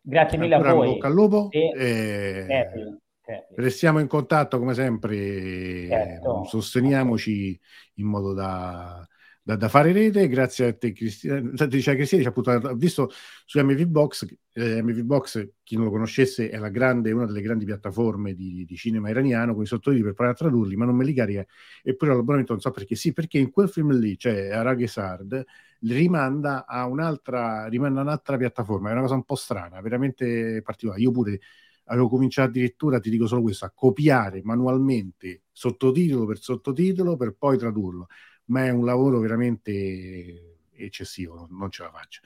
[0.00, 0.88] Grazie mille Ancora a voi.
[0.88, 1.48] Bocca al lupo.
[1.50, 1.58] Sì.
[1.58, 2.44] E...
[2.48, 3.54] Certo, certo.
[3.56, 6.44] Restiamo in contatto come sempre, certo.
[6.44, 7.60] sosteniamoci
[7.94, 9.06] in modo da
[9.46, 11.38] da, da, fare rete, grazie a te Cristina,
[11.68, 13.12] dice Cristina, appunto, ha visto
[13.44, 17.64] su MV Box, eh, MV Box, chi non lo conoscesse, è grande, una delle grandi
[17.64, 21.04] piattaforme di, di, cinema iraniano, con i sottotitoli per provare a tradurli, ma non me
[21.04, 21.46] li carica,
[21.84, 25.44] eppure l'abbonamento non so perché, sì, perché in quel film lì, cioè Araghesard,
[25.82, 31.00] rimanda a un'altra, rimanda a un'altra piattaforma, è una cosa un po' strana, veramente particolare,
[31.02, 31.40] io pure
[31.86, 37.56] avevo cominciato addirittura, ti dico solo questo, a copiare manualmente sottotitolo per sottotitolo per poi
[37.58, 38.08] tradurlo
[38.46, 42.20] ma è un lavoro veramente eccessivo, non ce la faccio.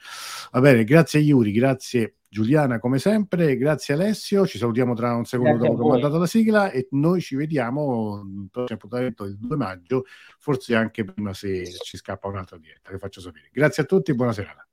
[0.51, 5.57] Va bene, grazie Iuri, grazie Giuliana come sempre, grazie Alessio, ci salutiamo tra un secondo
[5.57, 9.37] grazie dopo che ho mandato la sigla e noi ci vediamo il prossimo appuntamento il
[9.37, 10.05] 2 maggio,
[10.39, 13.49] forse anche prima se ci scappa un'altra diretta, che faccio sapere.
[13.51, 14.65] Grazie a tutti e buona serata.